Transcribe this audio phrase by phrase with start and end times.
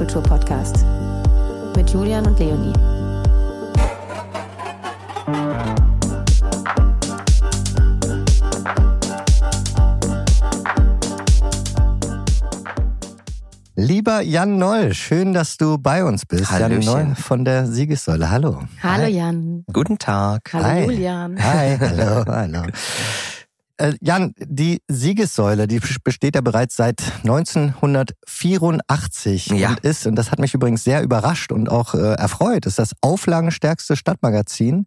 [0.00, 0.86] Feierkultur-Podcast
[1.76, 2.72] mit Julian und Leonie.
[13.76, 16.50] Lieber Jan Noll, schön, dass du bei uns bist.
[16.50, 16.82] Hallöchen.
[16.82, 18.30] Jan Noll von der Siegessäule.
[18.30, 18.62] Hallo.
[18.82, 19.10] Hallo Hi.
[19.10, 19.64] Jan.
[19.70, 20.50] Guten Tag.
[20.52, 20.84] Hallo Hi.
[20.84, 21.36] Julian.
[21.42, 22.62] Hi, hallo, hallo.
[23.80, 29.70] Äh, Jan, die Siegessäule, die besteht ja bereits seit 1984 Ja.
[29.70, 32.92] und ist, und das hat mich übrigens sehr überrascht und auch äh, erfreut, ist das
[33.00, 34.86] auflagenstärkste Stadtmagazin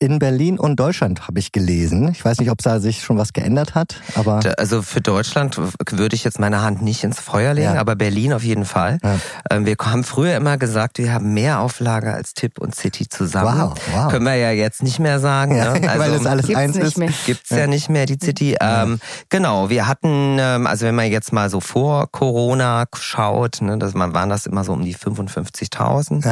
[0.00, 2.08] in Berlin und Deutschland, habe ich gelesen.
[2.10, 5.58] Ich weiß nicht, ob da sich schon was geändert hat, aber Also für Deutschland
[5.90, 7.80] würde ich jetzt meine Hand nicht ins Feuer legen, Ja.
[7.80, 8.98] aber Berlin auf jeden Fall.
[9.04, 9.18] Ja.
[9.50, 13.60] Ähm, Wir haben früher immer gesagt, wir haben mehr Auflage als Tipp und City zusammen.
[13.60, 14.10] Wow, wow.
[14.10, 15.54] Können wir ja jetzt nicht mehr sagen.
[15.54, 15.90] ja, ne?
[15.98, 16.96] weil es alles Gibt's eins nicht ist.
[16.98, 17.10] mehr.
[17.26, 17.66] Gibt's ja.
[17.66, 18.56] nicht mehr, die City.
[18.58, 23.76] Ähm, genau, wir hatten, ähm, also wenn man jetzt mal so vor Corona schaut, ne,
[23.76, 26.26] das man waren das immer so um die 55.000.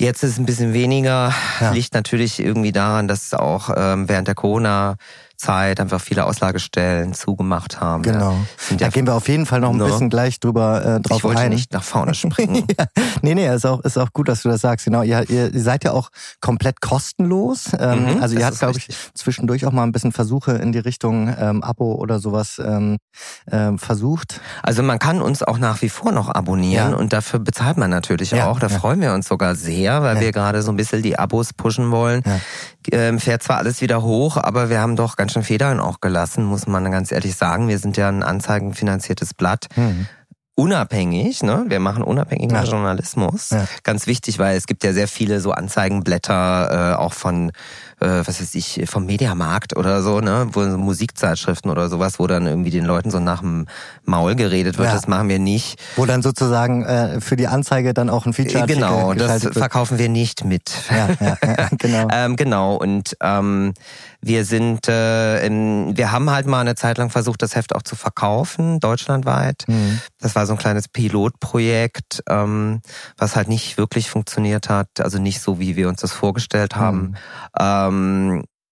[0.00, 1.72] Jetzt ist es ein bisschen weniger, Ja.
[1.72, 4.36] liegt natürlich irgendwie daran, dass auch ähm, während der
[5.40, 8.02] Corona-Zeit einfach viele Auslagestellen zugemacht haben.
[8.02, 8.32] Genau.
[8.32, 8.76] Ja.
[8.76, 9.84] Da ja, gehen wir auf jeden Fall noch ein Ne?
[9.84, 11.50] bisschen gleich drüber äh, drauf ich wollte ein.
[11.52, 12.64] nicht nach vorne springen.
[12.78, 12.86] ja.
[13.22, 14.84] Nee, nee, ist auch, ist auch gut, dass du das sagst.
[14.86, 17.70] Genau, ihr, ihr seid ja auch komplett kostenlos.
[17.78, 20.78] Ähm, Mhm, also ihr habt, glaube ich, zwischendurch auch mal ein bisschen Versuche in die
[20.78, 22.98] Richtung ähm, Abo oder sowas ähm,
[23.50, 24.40] ähm, versucht.
[24.62, 26.96] Also man kann uns auch nach wie vor noch abonnieren Ja.
[26.96, 28.60] und dafür bezahlt man natürlich Ja, auch.
[28.60, 28.78] Da ja.
[28.78, 30.20] freuen wir uns sogar sehr, weil Ja.
[30.22, 32.22] wir gerade so ein bisschen die Abos pushen wollen.
[32.90, 36.44] Ähm, fährt zwar alles wieder hoch, aber wir haben doch ganz schön Federn auch gelassen,
[36.44, 37.68] muss man ganz ehrlich sagen.
[37.68, 39.66] Wir sind ja ein anzeigenfinanziertes Blatt.
[39.74, 40.06] Hm.
[40.54, 41.66] unabhängig, ne?
[41.68, 42.64] Wir machen unabhängigen Ja.
[42.64, 43.50] Journalismus.
[43.50, 43.66] Ja.
[43.84, 47.52] Ganz wichtig, weil es gibt ja sehr viele so Anzeigenblätter, äh, auch von,
[48.00, 50.48] äh, was weiß ich, vom Mediamarkt oder so, ne?
[50.52, 53.66] Wo so Musikzeitschriften oder sowas, wo dann irgendwie den Leuten so nach dem
[54.04, 54.88] Maul geredet wird.
[54.88, 54.94] Ja.
[54.94, 55.80] Das machen wir nicht.
[55.96, 59.54] Wo dann sozusagen äh, für die Anzeige dann auch ein Feature genau, das wird.
[59.54, 60.70] verkaufen wir nicht mit.
[60.90, 62.08] Ja, ja, ja, genau.
[62.12, 63.74] Ähm, genau, und ähm,
[64.20, 67.82] wir sind, äh, in, wir haben halt mal eine Zeit lang versucht, das Heft auch
[67.82, 69.64] zu verkaufen, deutschlandweit.
[69.68, 70.00] Mhm.
[70.20, 72.80] Das war so ein kleines Pilotprojekt, ähm,
[73.16, 77.14] was halt nicht wirklich funktioniert hat, also nicht so, wie wir uns das vorgestellt haben.
[77.58, 77.87] Ähm,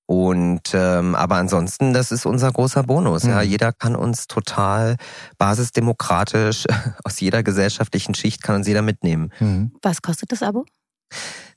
[0.08, 3.24] und ähm, aber ansonsten, das ist unser großer Bonus.
[3.24, 3.48] Ja, Mhm.
[3.48, 4.96] jeder kann uns total
[5.38, 6.64] basisdemokratisch
[7.04, 9.32] aus jeder gesellschaftlichen Schicht kann uns jeder mitnehmen.
[9.40, 9.72] Mhm.
[9.82, 10.64] Was kostet das Abo?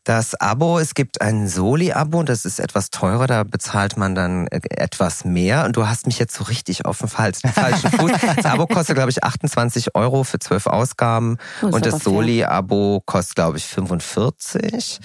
[0.09, 4.59] Das Abo, es gibt ein Soli-Abo, das ist etwas teurer, da bezahlt man dann äh,
[4.72, 5.66] etwas mehr.
[5.66, 8.12] Und du hast mich jetzt so richtig auf dem falschen, falschen Fuß.
[8.38, 11.38] Das Abo kostet, glaube ich, 28 Euro für zwölf Ausgaben.
[11.62, 12.03] Oh, ist und das.
[12.03, 15.00] Soli-Abo kostet, glaube ich, 45.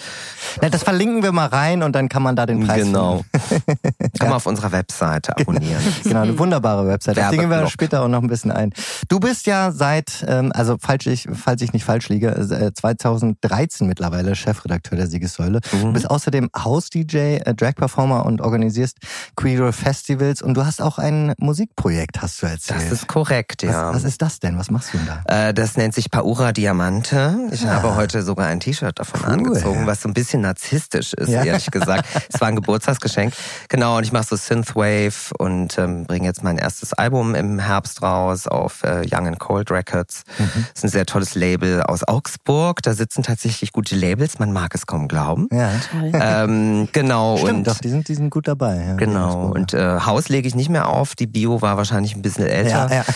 [0.63, 3.25] Na, das verlinken wir mal rein und dann kann man da den Preis Genau.
[3.47, 3.79] finden.
[4.19, 5.83] Kann man auf unserer Webseite abonnieren.
[6.05, 7.19] Genau, eine wunderbare Website.
[7.19, 8.73] Das legen wir später auch noch ein bisschen ein.
[9.09, 13.87] Du bist ja seit, ähm, also falls ich, falls ich nicht falsch liege, äh, 2013
[13.87, 15.61] mittlerweile Chefredakteur der Siegessäule.
[15.71, 15.93] Du Mhm.
[15.93, 18.99] bist außerdem House-DJ, äh, Drag-Performer und organisierst
[19.37, 22.81] Queer Festivals und du hast auch ein Musikprojekt, hast du erzählt.
[22.83, 23.89] Das ist korrekt, ja.
[23.89, 24.59] was, was ist das denn?
[24.59, 25.49] Was machst du denn da?
[25.49, 27.37] Äh, Das nennt sich Paura Diamante.
[27.53, 27.75] Ich Ah.
[27.75, 29.33] habe heute sogar ein T-Shirt davon Cool.
[29.33, 31.45] angezogen, was so ein bisschen narzisstisch ist, Ja.
[31.45, 32.05] ehrlich gesagt.
[32.35, 33.33] Es war ein Geburtstagsgeschenk.
[33.69, 38.03] Genau, und ich mache so Synthwave und ähm, bringe jetzt mein erstes Album im Herbst
[38.03, 40.25] raus auf äh, Young and Cold Records.
[40.39, 40.45] Mhm.
[40.55, 42.83] Das ist ein sehr tolles Label aus Augsburg.
[42.83, 44.39] Da sitzen tatsächlich gute Labels.
[44.39, 45.49] Man mag es kaum glauben.
[45.53, 46.13] Ja, Toll.
[46.15, 47.37] Ähm, genau.
[47.39, 48.77] stimmt, und doch, die sind, die sind gut dabei.
[48.85, 49.47] Ja, Genau.
[49.49, 51.15] Und äh, Haus lege ich nicht mehr auf.
[51.15, 52.89] Die Bio war wahrscheinlich ein bisschen älter.
[52.91, 53.05] Ja, ja.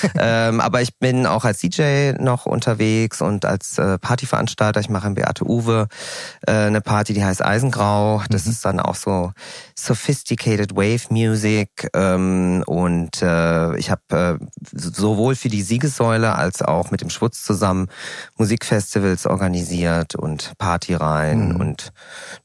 [0.48, 4.80] Ähm, aber ich bin auch als DJ noch unterwegs und als äh, Partyveranstalter.
[4.80, 5.86] Ich mache in Beate Uwe
[6.46, 8.22] äh, eine Party, die heißt Eisengrau.
[8.30, 8.50] Das Mhm.
[8.52, 9.32] ist dann auch so
[9.74, 11.88] sophisticated Wave Music.
[11.94, 17.42] Ähm, und äh, ich habe äh, sowohl für die Siegessäule als auch mit dem Schwutz
[17.44, 17.88] zusammen
[18.36, 21.47] Musikfestivals organisiert und Partyreihen.
[21.54, 21.60] Mhm.
[21.60, 21.92] Und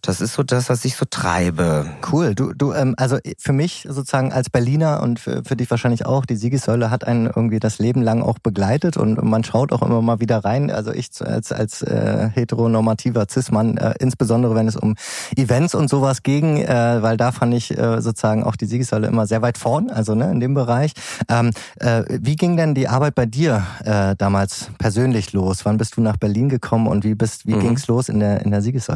[0.01, 1.85] das ist so das, was ich so treibe.
[2.11, 2.35] Cool.
[2.35, 6.25] Du, du, ähm, also für mich sozusagen als Berliner und für, für dich wahrscheinlich auch,
[6.25, 10.01] die Siegessäule hat einen irgendwie das Leben lang auch begleitet und man schaut auch immer
[10.01, 10.69] mal wieder rein.
[10.71, 14.95] Also ich als, als äh, heteronormativer Cis-Mann, äh, insbesondere wenn es um
[15.35, 19.27] Events und sowas ging, äh, weil da fand ich äh, sozusagen auch die Siegessäule immer
[19.27, 20.93] sehr weit vorn, also ne, in dem Bereich.
[21.29, 25.65] Ähm, äh, wie ging denn die Arbeit bei dir äh, damals persönlich los?
[25.65, 27.59] Wann bist du nach Berlin gekommen und wie bist, wie Mhm.
[27.61, 28.92] ging's los in der in der Siegessäule?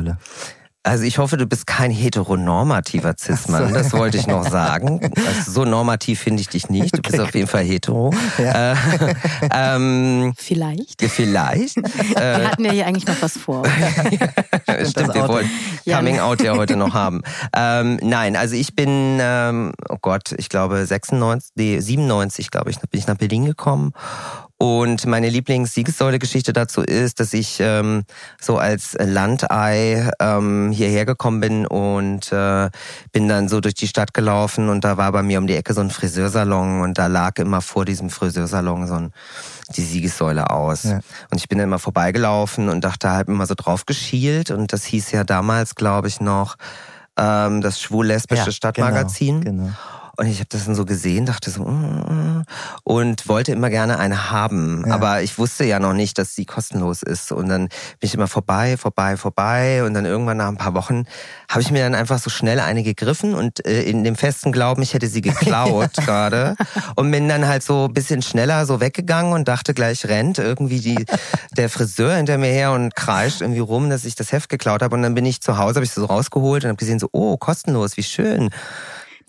[0.88, 5.02] Also ich hoffe, du bist kein heteronormativer Cis-Mann, das wollte ich noch sagen.
[5.28, 8.14] Also so normativ finde ich dich nicht, du bist auf jeden Fall hetero.
[8.38, 8.72] Ja.
[8.72, 8.76] Äh,
[9.54, 11.02] ähm, Vielleicht.
[11.02, 11.76] vielleicht.
[12.16, 13.66] Wir hatten ja hier eigentlich noch was vor.
[14.90, 15.34] stimmt, wir Auto.
[15.34, 15.50] wollen
[15.84, 15.98] Ja.
[15.98, 17.22] Coming Out ja heute noch haben.
[17.54, 22.80] Ähm, nein, also ich bin, ähm, oh Gott, ich glaube 96, nee, 97, glaube ich,
[22.80, 23.92] bin ich nach Berlin gekommen
[24.60, 28.06] Und meine Lieblings-Siegessäule-Geschichte dazu ist, dass ich ähm,
[28.42, 32.72] so als Landei ähm, hierher gekommen bin und äh,
[33.12, 35.76] bin dann so durch die Stadt gelaufen und da war bei mir um die Ecke
[35.76, 39.12] so ein Friseursalon und da lag immer vor diesem Friseursalon so ein,
[39.76, 40.84] die Siegessäule aus.
[40.84, 41.02] Ja.
[41.30, 44.86] Und ich bin dann immer vorbeigelaufen und dachte halt immer so drauf geschielt und das
[44.86, 46.56] hieß ja damals, glaube ich, noch
[47.16, 49.42] ähm, das schwul-lesbische ja, Stadtmagazin.
[49.42, 49.76] Genau, genau.
[50.20, 52.44] Und ich habe das dann so gesehen, dachte so, mm,
[52.84, 54.84] und wollte immer gerne eine haben.
[54.88, 54.96] Ja.
[54.96, 57.32] Aber ich wusste ja noch nicht, dass sie kostenlos ist.
[57.32, 57.72] Und dann bin
[58.02, 59.84] ich immer vorbei, vorbei, vorbei.
[59.84, 61.06] Und dann irgendwann nach ein paar Wochen
[61.48, 64.82] habe ich mir dann einfach so schnell eine gegriffen und äh, in dem festen Glauben,
[64.82, 66.56] ich hätte sie geklaut gerade.
[66.96, 70.80] Und bin dann halt so ein bisschen schneller so weggegangen und dachte gleich rennt irgendwie
[70.80, 71.06] die,
[71.56, 74.96] der Friseur hinter mir her und kreischt irgendwie rum, dass ich das Heft geklaut habe.
[74.96, 77.38] Und dann bin ich zu Hause, habe ich so rausgeholt und habe gesehen so, oh,
[77.38, 78.50] kostenlos, wie schön.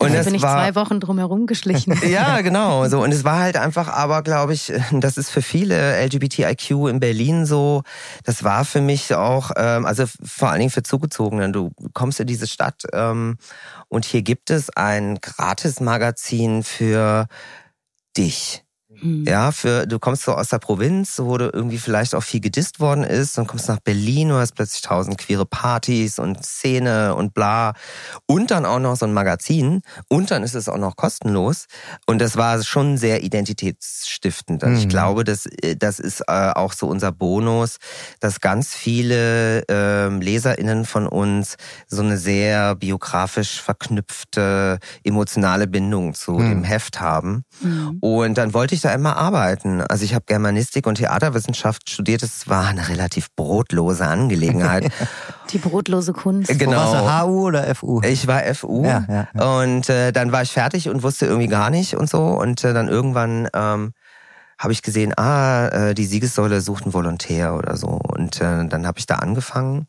[0.01, 1.93] Und da bin ich war, zwei Wochen drum herum geschlichen.
[2.09, 2.87] ja, genau.
[2.87, 6.99] So und es war halt einfach, aber glaube ich, das ist für viele LGBTIQ in
[7.01, 7.83] Berlin so.
[8.23, 11.51] Das war für mich auch, ähm, also vor allen Dingen für Zugezogene.
[11.51, 13.37] Du kommst in diese Stadt ähm,
[13.89, 17.27] und hier gibt es ein Gratis-Magazin für
[18.15, 18.63] dich.
[19.01, 19.25] Mhm.
[19.27, 22.79] Ja, für du kommst so aus der Provinz, wo du irgendwie vielleicht auch viel gedisst
[22.79, 27.33] worden ist, und kommst nach Berlin, du hast plötzlich tausend queere Partys und Szene und
[27.33, 27.73] bla.
[28.25, 29.81] Und dann auch noch so ein Magazin.
[30.07, 31.65] Und dann ist es auch noch kostenlos.
[32.05, 34.63] Und das war schon sehr identitätsstiftend.
[34.63, 34.81] Also mhm.
[34.81, 37.77] ich glaube, das, äh, das ist äh, auch so unser Bonus,
[38.19, 41.55] dass ganz viele äh, LeserInnen von uns
[41.87, 46.49] so eine sehr biografisch verknüpfte emotionale Bindung zu mhm.
[46.49, 47.43] dem Heft haben.
[47.61, 47.97] Mhm.
[47.99, 49.81] Und dann wollte ich da immer arbeiten.
[49.81, 52.23] Also ich habe Germanistik und Theaterwissenschaft studiert.
[52.23, 54.91] Es war eine relativ brotlose Angelegenheit.
[55.51, 56.57] Die brotlose Kunst.
[56.59, 56.77] Genau.
[56.77, 58.01] Warst du HU oder FU?
[58.03, 58.85] Ich war FU.
[58.85, 59.61] Ja, ja, ja.
[59.61, 62.19] Und äh, dann war ich fertig und wusste irgendwie gar nicht und so.
[62.19, 63.93] Und äh, dann irgendwann ähm,
[64.59, 67.87] habe ich gesehen, ah, äh, die Siegessäule sucht einen Volontär oder so.
[67.87, 69.87] Und äh, dann habe ich da angefangen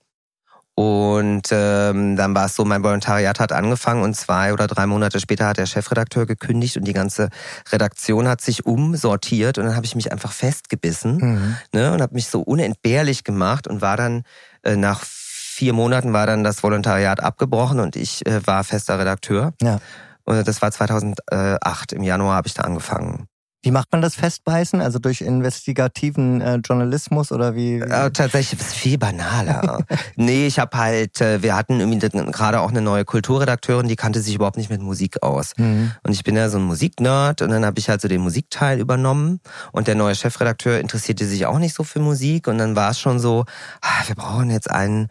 [0.80, 5.20] und ähm, dann war es so, mein Volontariat hat angefangen und zwei oder drei Monate
[5.20, 7.28] später hat der Chefredakteur gekündigt und die ganze
[7.70, 11.56] Redaktion hat sich umsortiert und dann habe ich mich einfach festgebissen mhm.
[11.74, 14.22] ne, und habe mich so unentbehrlich gemacht und war dann
[14.62, 19.52] äh, nach vier Monaten war dann das Volontariat abgebrochen und ich äh, war fester Redakteur.
[19.60, 19.80] Ja.
[20.24, 23.26] Und das war 2008, im Januar habe ich da angefangen.
[23.62, 24.80] Wie macht man das Festbeißen?
[24.80, 27.74] Also durch investigativen äh, Journalismus oder wie?
[27.74, 29.84] Äh, tatsächlich ist viel banaler.
[30.16, 31.98] nee, ich habe halt, äh, wir hatten irgendwie
[32.32, 35.52] gerade auch eine neue Kulturredakteurin, die kannte sich überhaupt nicht mit Musik aus.
[35.58, 35.92] Mhm.
[36.02, 38.80] Und ich bin ja so ein Musiknerd und dann habe ich halt so den Musikteil
[38.80, 39.40] übernommen
[39.72, 42.98] und der neue Chefredakteur interessierte sich auch nicht so für Musik und dann war es
[42.98, 43.44] schon so,
[43.82, 45.08] ah, wir brauchen jetzt einen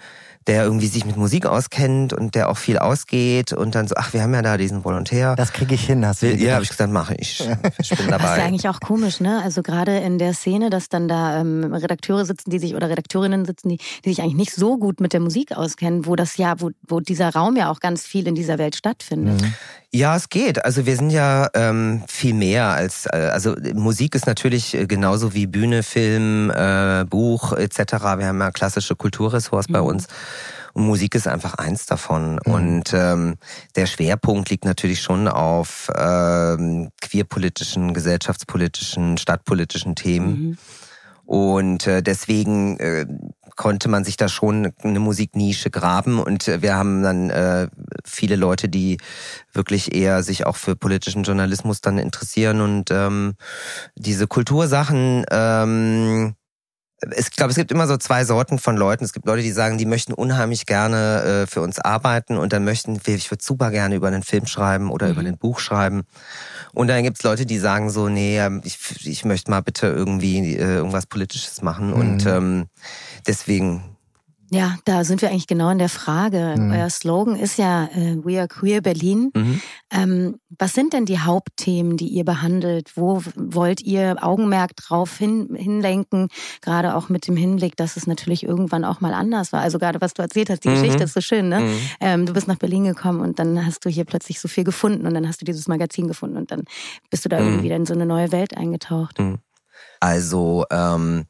[0.49, 4.13] der irgendwie sich mit Musik auskennt und der auch viel ausgeht und dann so, ach,
[4.13, 5.35] wir haben ja da diesen Volontär.
[5.35, 7.47] Das kriege ich hin, hast du Ja, habe ich gesagt, mache ich.
[7.79, 8.23] Ich bin dabei.
[8.23, 9.41] Das ist ja eigentlich auch komisch, ne?
[9.43, 13.45] Also gerade in der Szene, dass dann da ähm, Redakteure sitzen, die sich oder Redakteurinnen
[13.45, 16.59] sitzen, die, die sich eigentlich nicht so gut mit der Musik auskennen, wo das ja,
[16.59, 19.41] wo, wo dieser Raum ja auch ganz viel in dieser Welt stattfindet.
[19.41, 19.53] Mhm.
[19.91, 20.63] Ja, es geht.
[20.63, 25.33] Also wir sind ja ähm, viel mehr als äh, also Musik ist natürlich äh, genauso
[25.33, 27.93] wie Bühne, Film, äh, Buch etc.
[28.17, 29.73] Wir haben ja klassische Kulturressorts mhm.
[29.73, 30.07] bei uns.
[30.73, 32.39] Und Musik ist einfach eins davon.
[32.45, 32.53] Mhm.
[32.53, 33.37] Und ähm,
[33.75, 40.29] der Schwerpunkt liegt natürlich schon auf ähm, queerpolitischen, gesellschaftspolitischen, stadtpolitischen Themen.
[40.29, 40.57] Mhm.
[41.29, 43.05] Und äh, deswegen äh,
[43.55, 46.19] konnte man sich da schon eine Musiknische graben.
[46.19, 47.67] Und äh, wir haben dann äh,
[48.03, 48.97] viele Leute, die
[49.53, 53.35] wirklich eher sich auch für politischen Journalismus dann interessieren und ähm,
[53.93, 56.33] diese Kultursachen ähm,
[57.17, 59.03] ich glaube, es gibt immer so zwei Sorten von Leuten.
[59.03, 62.63] Es gibt Leute, die sagen, die möchten unheimlich gerne äh, für uns arbeiten und dann
[62.65, 65.11] möchten ich würde super gerne über einen Film schreiben oder mhm.
[65.13, 66.03] über ein Buch schreiben.
[66.73, 69.87] Und dann gibt es Leute, die sagen so, nee, ähm, ich, ich möchte mal bitte
[69.87, 71.87] irgendwie äh, irgendwas Politisches machen.
[71.87, 71.93] Mhm.
[71.93, 72.65] Und ähm,
[73.27, 73.83] deswegen
[74.51, 76.55] ja, da sind wir eigentlich genau in der Frage.
[76.57, 76.71] Mhm.
[76.71, 79.31] Euer Slogan ist ja äh, We are Queer Berlin.
[79.35, 79.61] Mhm.
[79.91, 82.91] Ähm, was sind denn die Hauptthemen, die ihr behandelt?
[82.95, 86.29] Wo wollt ihr Augenmerk drauf hin, hinlenken?
[86.61, 89.61] Gerade auch mit dem Hinblick, dass es natürlich irgendwann auch mal anders war.
[89.61, 90.81] Also gerade was du erzählt hast, die mhm.
[90.81, 91.49] Geschichte ist so schön.
[91.49, 91.59] Ne?
[91.59, 91.79] Mhm.
[91.99, 95.05] Ähm, du bist nach Berlin gekommen und dann hast du hier plötzlich so viel gefunden
[95.05, 96.63] und dann hast du dieses Magazin gefunden und dann
[97.11, 97.63] bist du da irgendwie mhm.
[97.63, 99.19] wieder in so eine neue Welt eingetaucht.
[99.19, 99.37] Mhm.
[99.99, 101.25] Also ähm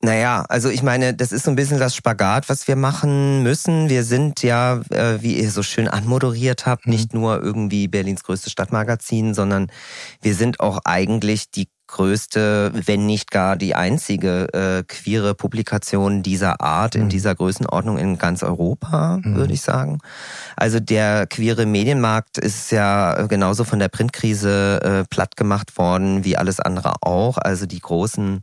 [0.00, 3.88] naja, also ich meine, das ist so ein bisschen das Spagat, was wir machen müssen.
[3.88, 6.92] Wir sind ja, äh, wie ihr so schön anmoderiert habt, mhm.
[6.92, 9.72] nicht nur irgendwie Berlins größte Stadtmagazin, sondern
[10.22, 16.60] wir sind auch eigentlich die größte, wenn nicht gar die einzige äh, queere Publikation dieser
[16.60, 17.08] Art in mhm.
[17.08, 19.34] dieser Größenordnung in ganz Europa, mhm.
[19.34, 19.98] würde ich sagen.
[20.54, 26.36] Also der queere Medienmarkt ist ja genauso von der Printkrise äh, platt gemacht worden wie
[26.36, 27.38] alles andere auch.
[27.38, 28.42] Also die großen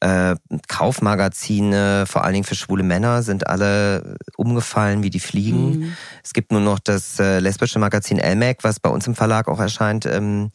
[0.00, 0.36] äh,
[0.68, 5.78] Kaufmagazine, vor allen Dingen für schwule Männer, sind alle umgefallen wie die Fliegen.
[5.78, 5.96] Mhm.
[6.22, 9.60] Es gibt nur noch das äh, lesbische Magazin Elmec, was bei uns im Verlag auch
[9.60, 10.06] erscheint.
[10.06, 10.50] Ähm,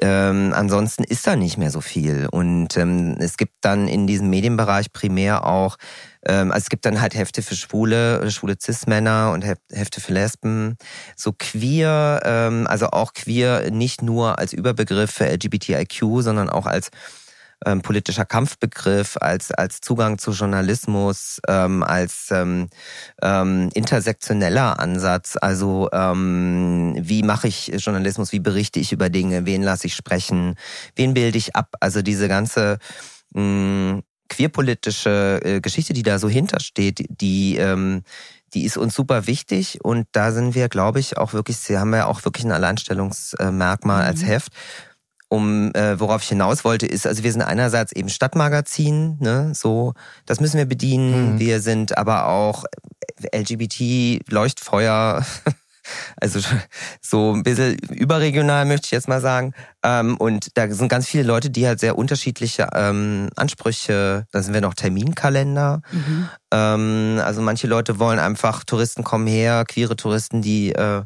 [0.00, 2.28] ähm, ansonsten ist da nicht mehr so viel.
[2.30, 5.76] Und ähm, es gibt dann in diesem Medienbereich primär auch,
[6.24, 10.76] ähm, also es gibt dann halt Hefte für Schwule, schwule Cis-Männer und Hefte für Lesben.
[11.16, 16.90] So queer, ähm, also auch queer nicht nur als Überbegriff für LGBTIQ, sondern auch als
[17.66, 22.68] ähm, politischer Kampfbegriff, als, als Zugang zu Journalismus, ähm, als ähm,
[23.22, 25.36] ähm, intersektioneller Ansatz.
[25.40, 30.54] Also ähm, wie mache ich Journalismus, wie berichte ich über Dinge, wen lasse ich sprechen,
[30.96, 31.74] wen bilde ich ab.
[31.80, 32.78] Also diese ganze
[33.32, 38.02] mh, mm, queerpolitische äh, Geschichte, die da so hintersteht, die ähm,
[38.54, 41.92] die ist uns super wichtig und da sind wir, glaube ich, auch wirklich, sie haben
[41.94, 44.08] ja auch wirklich ein Alleinstellungsmerkmal mhm.
[44.08, 44.52] als Heft,
[45.28, 49.94] um äh, worauf ich hinaus wollte, ist, also wir sind einerseits eben Stadtmagazin, ne, so,
[50.26, 51.34] das müssen wir bedienen.
[51.34, 51.38] Mhm.
[51.38, 52.64] Wir sind aber auch
[53.34, 55.24] LGBT, Leuchtfeuer,
[56.20, 56.40] also
[57.00, 59.52] so ein bisschen überregional möchte ich jetzt mal sagen.
[59.82, 64.54] Ähm, und da sind ganz viele Leute, die halt sehr unterschiedliche ähm, Ansprüche, da sind
[64.54, 65.82] wir noch Terminkalender.
[65.92, 66.28] Mhm.
[66.52, 71.02] Ähm, also manche Leute wollen einfach, Touristen kommen her, queere Touristen, die äh,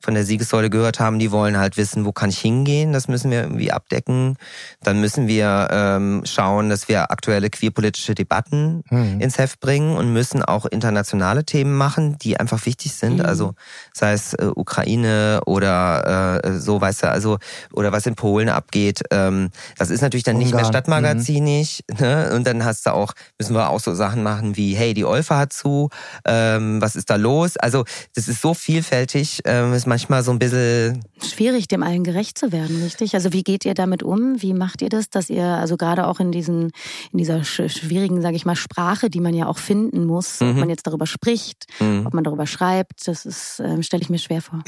[0.00, 3.30] von der Siegessäule gehört haben, die wollen halt wissen, wo kann ich hingehen, das müssen
[3.30, 4.36] wir irgendwie abdecken.
[4.82, 9.20] Dann müssen wir ähm, schauen, dass wir aktuelle queerpolitische Debatten mhm.
[9.20, 13.18] ins Heft bringen und müssen auch internationale Themen machen, die einfach wichtig sind.
[13.18, 13.26] Mhm.
[13.26, 13.54] Also
[13.92, 17.38] sei es äh, Ukraine oder äh, so, weißt du, also
[17.72, 19.02] oder was in Polen abgeht.
[19.10, 20.46] Ähm, das ist natürlich dann Ungarn.
[20.46, 21.84] nicht mehr stadtmagazinig.
[21.88, 21.96] Mhm.
[22.00, 22.32] Ne?
[22.34, 25.36] Und dann hast du auch, müssen wir auch so Sachen machen wie, hey, die Olfa
[25.36, 25.90] hat zu,
[26.24, 27.58] ähm, was ist da los?
[27.58, 29.42] Also das ist so vielfältig.
[29.44, 31.04] Ähm, manchmal so ein bisschen.
[31.22, 33.14] Schwierig, dem allen gerecht zu werden, richtig?
[33.14, 34.40] Also wie geht ihr damit um?
[34.40, 36.70] Wie macht ihr das, dass ihr, also gerade auch in diesen,
[37.12, 40.50] in dieser schwierigen, sage ich mal, Sprache, die man ja auch finden muss, mhm.
[40.50, 42.06] ob man jetzt darüber spricht, mhm.
[42.06, 44.60] ob man darüber schreibt, das ist, äh, stelle ich mir schwer vor.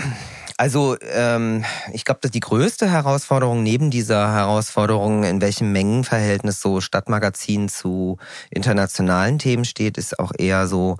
[0.58, 6.80] Also ähm, ich glaube, dass die größte Herausforderung neben dieser Herausforderung, in welchem Mengenverhältnis so
[6.80, 8.18] Stadtmagazin zu
[8.50, 10.98] internationalen Themen steht, ist auch eher so,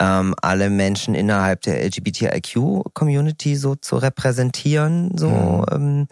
[0.00, 5.16] ähm, alle Menschen innerhalb der LGBTIQ-Community so zu repräsentieren.
[5.16, 5.64] So, mhm.
[5.72, 6.08] ähm,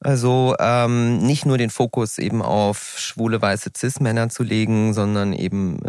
[0.00, 5.80] also ähm, nicht nur den Fokus eben auf schwule weiße Cis-Männer zu legen, sondern eben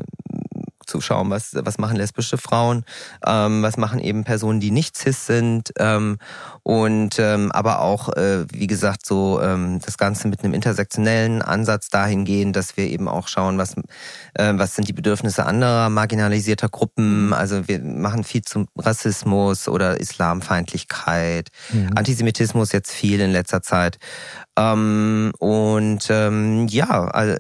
[0.85, 2.83] zu schauen, was, was machen lesbische Frauen,
[3.25, 6.17] ähm, was machen eben Personen, die nicht cis sind ähm,
[6.63, 11.89] und ähm, aber auch, äh, wie gesagt, so ähm, das Ganze mit einem intersektionellen Ansatz
[11.89, 13.75] dahingehend, dass wir eben auch schauen, was,
[14.35, 17.27] äh, was sind die Bedürfnisse anderer marginalisierter Gruppen.
[17.27, 17.33] Mhm.
[17.33, 21.91] Also wir machen viel zum Rassismus oder Islamfeindlichkeit, mhm.
[21.95, 23.97] Antisemitismus jetzt viel in letzter Zeit.
[24.57, 27.37] Ähm, und ähm, ja, also,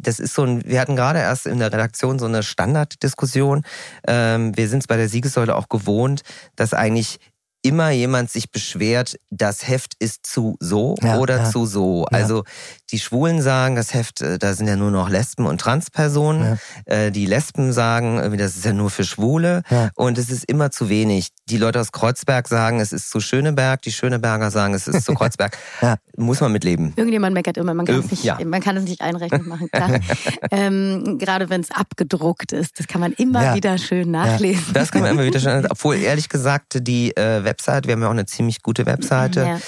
[0.00, 3.62] das ist so ein, wir hatten gerade erst in der Redaktion so eine Standarddiskussion.
[4.06, 6.22] Ähm, wir sind es bei der Siegessäule auch gewohnt,
[6.56, 7.18] dass eigentlich
[7.62, 11.50] immer jemand sich beschwert, das Heft ist zu so ja, oder ja.
[11.50, 12.04] zu so.
[12.06, 12.44] Also
[12.90, 16.58] die Schwulen sagen, das Heft, äh, da sind ja nur noch Lesben und Transpersonen.
[16.86, 16.94] Ja.
[16.94, 19.62] Äh, die Lesben sagen, das ist ja nur für Schwule.
[19.70, 19.90] Ja.
[19.94, 21.30] Und es ist immer zu wenig.
[21.48, 23.80] Die Leute aus Kreuzberg sagen, es ist zu Schöneberg.
[23.82, 25.56] Die Schöneberger sagen, es ist zu Kreuzberg.
[25.82, 25.96] ja.
[26.16, 26.92] Muss man mitleben.
[26.96, 27.74] Irgendjemand meckert immer.
[27.74, 29.70] Man kann, es, nicht, man kann es nicht einrechnen machen.
[29.70, 30.00] Klar.
[30.50, 32.78] ähm, gerade wenn es abgedruckt ist.
[32.78, 34.72] Das kann man immer wieder schön nachlesen.
[34.74, 35.66] Das kann man immer wieder schön.
[35.70, 39.60] Obwohl, ehrlich gesagt, die äh, Website, wir haben ja auch eine ziemlich gute Webseite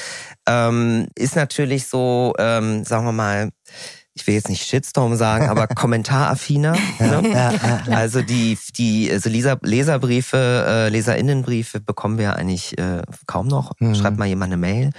[0.50, 3.50] ähm, ist natürlich so, ähm, sagen wir mal,
[4.20, 6.72] ich will jetzt nicht Shitstorm sagen, aber kommentaraffiner.
[6.98, 7.22] ne?
[7.24, 7.96] ja, ja, ja.
[7.96, 10.36] Also die, die also Leser, Leserbriefe,
[10.68, 13.72] äh, Leserinnenbriefe bekommen wir eigentlich äh, kaum noch.
[13.78, 13.94] Mhm.
[13.94, 14.90] Schreibt mal jemand eine Mail,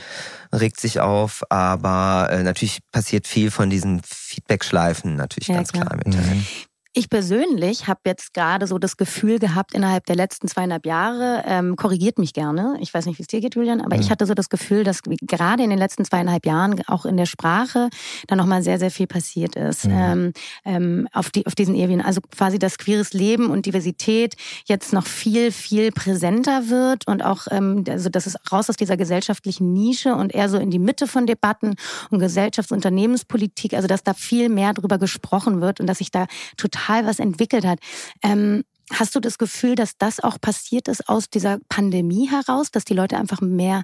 [0.53, 5.97] regt sich auf, aber äh, natürlich passiert viel von diesen Feedback-Schleifen natürlich ganz klar, klar
[5.97, 6.15] mit.
[6.15, 6.45] Mhm.
[6.93, 11.77] Ich persönlich habe jetzt gerade so das Gefühl gehabt, innerhalb der letzten zweieinhalb Jahre, ähm,
[11.77, 14.01] korrigiert mich gerne, ich weiß nicht, wie es dir geht, Julian, aber mhm.
[14.01, 17.27] ich hatte so das Gefühl, dass gerade in den letzten zweieinhalb Jahren auch in der
[17.27, 17.89] Sprache
[18.27, 19.93] da nochmal sehr, sehr viel passiert ist mhm.
[19.93, 20.33] ähm,
[20.65, 22.01] ähm, auf, die, auf diesen Ebenen.
[22.01, 27.47] Also quasi das queeres Leben und Diversität jetzt noch viel, viel präsenter wird und auch,
[27.51, 31.07] ähm, also das ist raus aus dieser gesellschaftlichen Nische und eher so in die Mitte
[31.07, 31.75] von Debatten
[32.09, 36.25] und Gesellschaftsunternehmenspolitik, also dass da viel mehr drüber gesprochen wird und dass sich da
[36.57, 37.79] total total was entwickelt hat.
[38.23, 42.83] Ähm, Hast du das Gefühl, dass das auch passiert ist aus dieser Pandemie heraus, dass
[42.83, 43.83] die Leute einfach mehr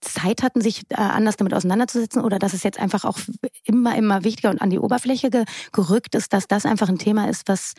[0.00, 3.18] Zeit hatten, sich äh, anders damit auseinanderzusetzen oder dass es jetzt einfach auch
[3.62, 5.30] immer, immer wichtiger und an die Oberfläche
[5.70, 7.74] gerückt ist, dass das einfach ein Thema ist, was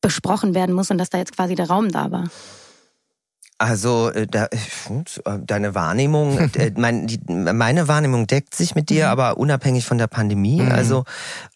[0.00, 2.28] besprochen werden muss und dass da jetzt quasi der Raum da war?
[3.58, 9.10] Also äh, da, äh, deine Wahrnehmung, mein, die, meine Wahrnehmung deckt sich mit dir, mhm.
[9.10, 10.62] aber unabhängig von der Pandemie.
[10.62, 10.70] Mhm.
[10.70, 11.04] Also,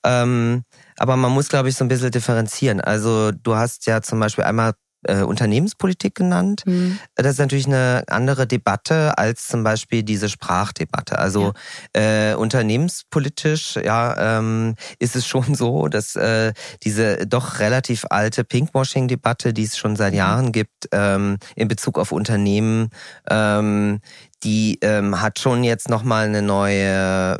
[0.02, 0.64] ähm,
[0.98, 2.80] aber man muss, glaube ich, so ein bisschen differenzieren.
[2.80, 4.72] Also du hast ja zum Beispiel einmal
[5.04, 6.62] äh, Unternehmenspolitik genannt.
[6.66, 6.98] Mhm.
[7.14, 11.18] Das ist natürlich eine andere Debatte als zum Beispiel diese Sprachdebatte.
[11.18, 11.52] Also
[11.96, 12.32] ja.
[12.32, 19.52] äh, unternehmenspolitisch ja, ähm, ist es schon so, dass äh, diese doch relativ alte Pinkwashing-Debatte,
[19.52, 20.18] die es schon seit mhm.
[20.18, 22.90] Jahren gibt, ähm, in Bezug auf Unternehmen,
[23.28, 24.00] ähm,
[24.44, 27.38] die ähm, hat schon jetzt nochmal eine neue,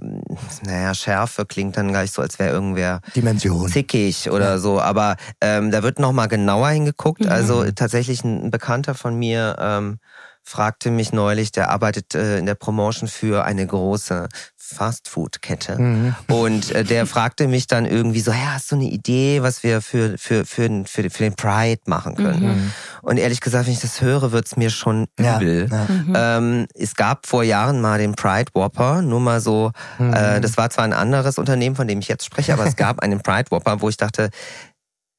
[0.64, 3.68] naja, Schärfe klingt dann gleich so, als wäre irgendwer Dimension.
[3.68, 4.59] zickig oder ja.
[4.59, 4.80] so.
[4.80, 7.25] Aber ähm, da wird nochmal genauer hingeguckt.
[7.25, 7.30] Mhm.
[7.30, 9.99] Also tatsächlich ein Bekannter von mir ähm,
[10.44, 14.28] fragte mich neulich, der arbeitet äh, in der Promotion für eine große
[14.73, 15.79] Fastfood-Kette.
[15.81, 16.14] Mhm.
[16.29, 19.81] Und äh, der fragte mich dann irgendwie so, ja, hast du eine Idee, was wir
[19.81, 22.43] für, für, für, für, für den Pride machen können?
[22.43, 22.73] Mhm.
[23.02, 25.69] Und ehrlich gesagt, wenn ich das höre, wird's mir schon übel.
[25.71, 25.87] Ja, ja.
[25.88, 26.14] Mhm.
[26.17, 30.12] Ähm, es gab vor Jahren mal den Pride Whopper, nur mal so, mhm.
[30.12, 33.00] äh, das war zwar ein anderes Unternehmen, von dem ich jetzt spreche, aber es gab
[33.00, 34.31] einen Pride Whopper, wo ich dachte,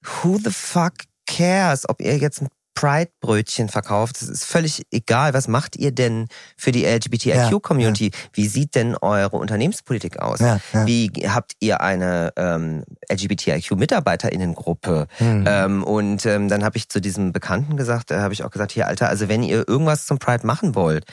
[0.03, 0.93] who the fuck
[1.25, 4.21] cares, ob ihr jetzt ein Pride-Brötchen verkauft.
[4.21, 5.33] Es ist völlig egal.
[5.33, 6.27] Was macht ihr denn
[6.57, 8.05] für die LGBTIQ-Community?
[8.05, 8.29] Ja, ja.
[8.33, 10.39] Wie sieht denn eure Unternehmenspolitik aus?
[10.39, 15.07] Ja, Wie habt ihr eine ähm, LGBTIQ-MitarbeiterInnengruppe?
[15.19, 15.45] Mhm.
[15.47, 18.71] Ähm, und ähm, dann habe ich zu diesem Bekannten gesagt, da habe ich auch gesagt,
[18.71, 21.05] hier Alter, also wenn ihr irgendwas zum Pride machen wollt,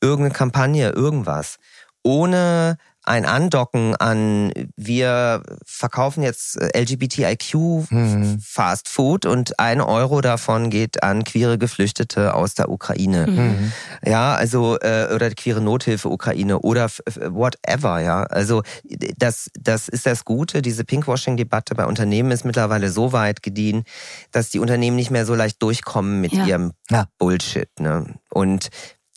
[0.00, 1.56] irgendeine Kampagne, irgendwas,
[2.02, 2.76] ohne
[3.10, 7.54] ein Andocken an, wir verkaufen jetzt äh, LGBTIQ
[7.90, 8.38] mhm.
[8.40, 13.26] Fast Food und ein Euro davon geht an queere Geflüchtete aus der Ukraine.
[13.26, 13.72] Mhm.
[14.06, 16.88] Ja, also, äh, oder queere Nothilfe Ukraine oder
[17.30, 18.22] whatever, ja.
[18.22, 18.62] Also,
[19.18, 20.62] das, das ist das Gute.
[20.62, 23.82] Diese Pinkwashing-Debatte bei Unternehmen ist mittlerweile so weit gediehen,
[24.30, 26.46] dass die Unternehmen nicht mehr so leicht durchkommen mit ja.
[26.46, 27.06] ihrem ja.
[27.18, 28.14] Bullshit, ne.
[28.30, 28.70] Und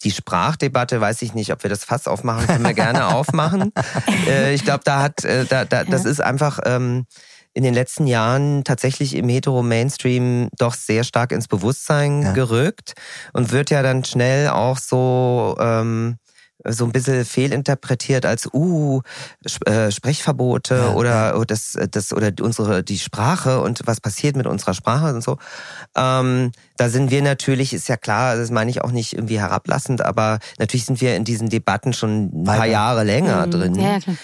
[0.03, 3.71] die Sprachdebatte, weiß ich nicht, ob wir das Fass aufmachen, können wir gerne aufmachen.
[4.27, 7.05] Äh, ich glaube, da hat, äh, da, da, das ist einfach ähm,
[7.53, 12.31] in den letzten Jahren tatsächlich im Hetero-Mainstream doch sehr stark ins Bewusstsein ja.
[12.33, 12.93] gerückt
[13.33, 16.17] und wird ja dann schnell auch so ähm,
[16.65, 19.01] so ein bisschen fehlinterpretiert als uh
[19.65, 21.45] äh, Sprechverbote ja, oder ja.
[21.45, 25.37] das das oder unsere die Sprache und was passiert mit unserer Sprache und so.
[25.95, 30.03] Ähm, da sind wir natürlich, ist ja klar, das meine ich auch nicht irgendwie herablassend,
[30.03, 33.51] aber natürlich sind wir in diesen Debatten schon ein paar Jahre länger mhm.
[33.51, 33.75] drin.
[33.75, 34.15] Ja, klar.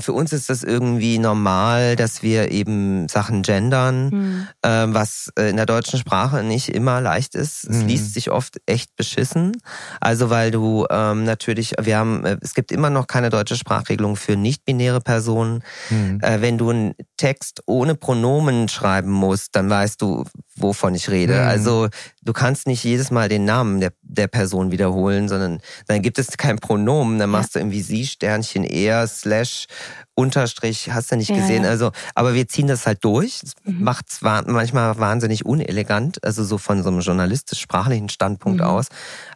[0.00, 4.48] Für uns ist das irgendwie normal, dass wir eben Sachen gendern, mhm.
[4.62, 7.64] ähm, was äh, in der deutschen Sprache nicht immer leicht ist.
[7.64, 7.88] Es mhm.
[7.88, 9.56] liest sich oft echt beschissen.
[10.00, 14.16] Also weil du ähm, natürlich, wir haben, äh, es gibt immer noch keine deutsche Sprachregelung
[14.16, 15.62] für nicht-binäre Personen.
[15.90, 16.20] Mhm.
[16.22, 20.24] Äh, wenn du einen Text ohne Pronomen schreiben musst, dann weißt du,
[20.56, 21.34] wovon ich rede.
[21.34, 21.48] Mhm.
[21.48, 21.88] Also
[22.22, 26.36] du kannst nicht jedes Mal den Namen der, der Person wiederholen, sondern dann gibt es
[26.36, 27.60] kein Pronomen, dann machst ja.
[27.60, 29.66] du irgendwie sie, Sternchen, er, Slash,
[30.14, 31.64] Unterstrich, hast du nicht ja, gesehen.
[31.64, 31.70] Ja.
[31.70, 33.40] Also, aber wir ziehen das halt durch.
[33.40, 33.82] Das mhm.
[33.82, 38.66] macht zwar manchmal wahnsinnig unelegant, also so von so einem journalistisch-sprachlichen Standpunkt mhm.
[38.66, 38.86] aus.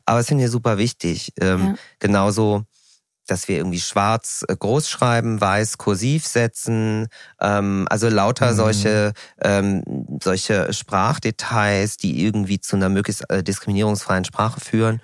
[0.05, 1.33] Aber es finde ich super wichtig.
[1.40, 2.64] Ähm, genauso
[3.26, 7.08] dass wir irgendwie schwarz äh, groß schreiben, weiß kursiv setzen,
[7.40, 8.56] ähm, also lauter mhm.
[8.56, 9.12] solche
[9.42, 9.82] ähm,
[10.22, 15.00] solche Sprachdetails, die irgendwie zu einer möglichst äh, diskriminierungsfreien Sprache führen.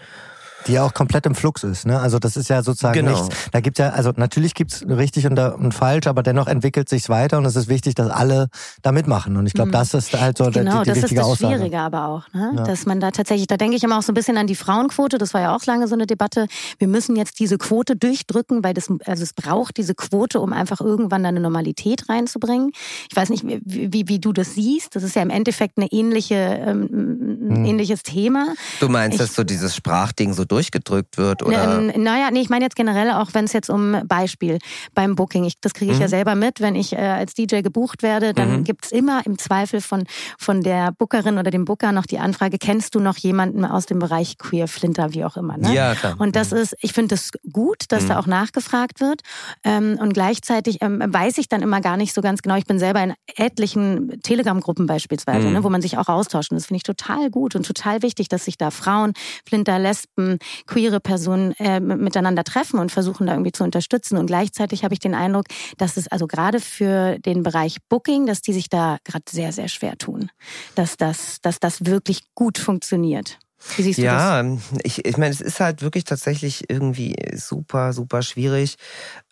[0.66, 2.00] Die ja auch komplett im Flux ist, ne?
[2.00, 3.10] Also das ist ja sozusagen genau.
[3.10, 3.50] nichts.
[3.50, 7.38] Da gibt's ja, also natürlich gibt's richtig und, und falsch, aber dennoch entwickelt sich's weiter
[7.38, 8.48] und es ist wichtig, dass alle
[8.82, 9.36] da mitmachen.
[9.36, 9.72] Und ich glaube, mhm.
[9.72, 11.54] das ist halt so genau, die, die das ist das Aussage.
[11.54, 12.52] Schwierige aber auch, ne?
[12.56, 12.64] Ja.
[12.64, 15.18] Dass man da tatsächlich, da denke ich immer auch so ein bisschen an die Frauenquote,
[15.18, 16.46] das war ja auch lange so eine Debatte.
[16.78, 20.80] Wir müssen jetzt diese Quote durchdrücken, weil das, also es braucht diese Quote, um einfach
[20.80, 22.72] irgendwann da eine Normalität reinzubringen.
[23.10, 24.94] Ich weiß nicht, wie, wie, wie du das siehst.
[24.96, 27.64] Das ist ja im Endeffekt eine ähnliche, ähm, ein hm.
[27.64, 28.46] ähnliches Thema.
[28.80, 31.42] Du meinst, ich, dass so dieses Sprachding so durchgedrückt wird?
[31.42, 31.80] Oder?
[31.80, 34.58] Naja, nee, ich meine jetzt generell auch, wenn es jetzt um Beispiel
[34.94, 36.02] beim Booking, ich, das kriege ich mhm.
[36.02, 38.64] ja selber mit, wenn ich äh, als DJ gebucht werde, dann mhm.
[38.64, 40.04] gibt's immer im Zweifel von,
[40.38, 43.98] von der Bookerin oder dem Booker noch die Anfrage, kennst du noch jemanden aus dem
[43.98, 45.56] Bereich Queer, Flinter, wie auch immer.
[45.56, 45.72] Ne?
[45.72, 46.16] Ja, klar.
[46.18, 46.58] Und das mhm.
[46.58, 48.08] ist, ich finde das gut, dass mhm.
[48.08, 49.22] da auch nachgefragt wird.
[49.64, 52.78] Ähm, und gleichzeitig ähm, weiß ich dann immer gar nicht so ganz genau, ich bin
[52.78, 55.54] selber in etlichen Telegram-Gruppen beispielsweise, mhm.
[55.54, 56.50] ne, wo man sich auch austauscht.
[56.50, 59.14] Und das finde ich total gut und total wichtig, dass sich da Frauen,
[59.48, 64.16] Flinter, Lesben, queere Personen äh, miteinander treffen und versuchen da irgendwie zu unterstützen.
[64.16, 65.46] Und gleichzeitig habe ich den Eindruck,
[65.78, 69.68] dass es also gerade für den Bereich Booking, dass die sich da gerade sehr, sehr
[69.68, 70.30] schwer tun,
[70.74, 73.38] dass das, dass das wirklich gut funktioniert.
[73.76, 74.60] Wie siehst du ja, das?
[74.82, 78.76] ich, ich meine, es ist halt wirklich tatsächlich irgendwie super, super schwierig,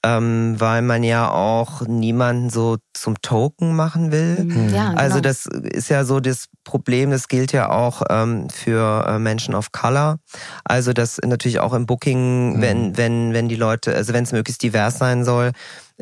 [0.02, 4.44] ähm, weil man ja auch niemanden so zum Token machen will.
[4.44, 4.68] Mhm.
[4.74, 5.28] Ja, also genau.
[5.28, 9.72] das ist ja so das Problem, das gilt ja auch ähm, für äh, Menschen of
[9.72, 10.18] Color.
[10.64, 12.60] Also das natürlich auch im Booking, Mhm.
[12.62, 15.52] wenn, wenn, wenn die Leute, also wenn es möglichst divers sein soll,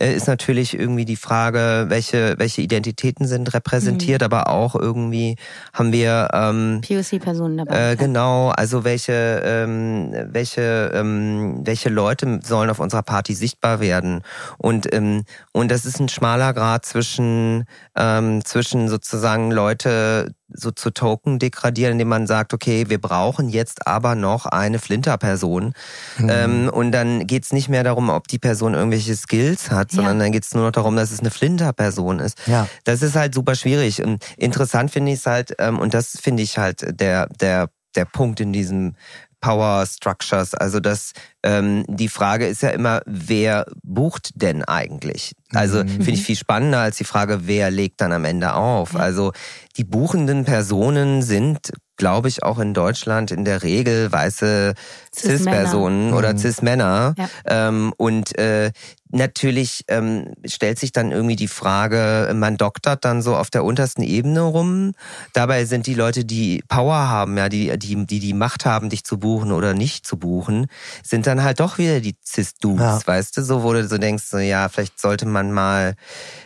[0.06, 5.36] ist natürlich irgendwie die Frage, welche, welche Identitäten sind repräsentiert, aber auch irgendwie
[5.72, 7.92] haben wir ähm, POC-Personen dabei.
[7.92, 14.22] äh, genau, also welche, ähm, welche, ähm, welche Leute sollen auf unserer Party sichtbar werden?
[14.56, 17.64] Und ähm, und das ist ein schmaler Grad zwischen
[17.96, 23.86] ähm, zwischen sozusagen Leute so zu Token degradieren, indem man sagt, okay, wir brauchen jetzt
[23.86, 25.74] aber noch eine Flinter-Person.
[26.18, 26.28] Mhm.
[26.30, 30.24] Ähm, und dann geht's nicht mehr darum, ob die Person irgendwelche Skills hat, sondern Ja.
[30.24, 32.38] dann geht's nur noch darum, dass es eine Flinter-Person ist.
[32.46, 32.66] Ja.
[32.84, 34.02] Das ist halt super schwierig.
[34.02, 38.04] Und Interessant finde ich es halt, ähm, und das finde ich halt der, der, der
[38.04, 38.94] Punkt in diesem
[39.40, 40.54] Power Structures.
[40.54, 41.12] Also das,
[41.44, 45.32] ähm, die Frage ist ja immer, wer bucht denn eigentlich?
[45.54, 45.88] Also Mhm.
[45.88, 48.94] finde ich viel spannender als die Frage, wer legt dann am Ende auf?
[48.96, 49.32] Also
[49.76, 54.74] die buchenden Personen sind, glaube ich, auch in Deutschland in der Regel weiße.
[55.16, 56.38] Cis-Personen oder Mhm.
[56.38, 57.14] Cis-Männer.
[57.16, 57.28] Ja.
[57.46, 58.70] Ähm, und äh,
[59.10, 64.02] natürlich ähm, stellt sich dann irgendwie die Frage, man doktert dann so auf der untersten
[64.02, 64.92] Ebene rum.
[65.32, 69.04] Dabei sind die Leute, die Power haben, ja, die die die, die Macht haben, dich
[69.04, 70.66] zu buchen oder nicht zu buchen,
[71.02, 73.00] sind dann halt doch wieder die Cis-Dudes, Ja.
[73.06, 75.94] weißt du, so wo du so denkst, so, ja, vielleicht sollte man mal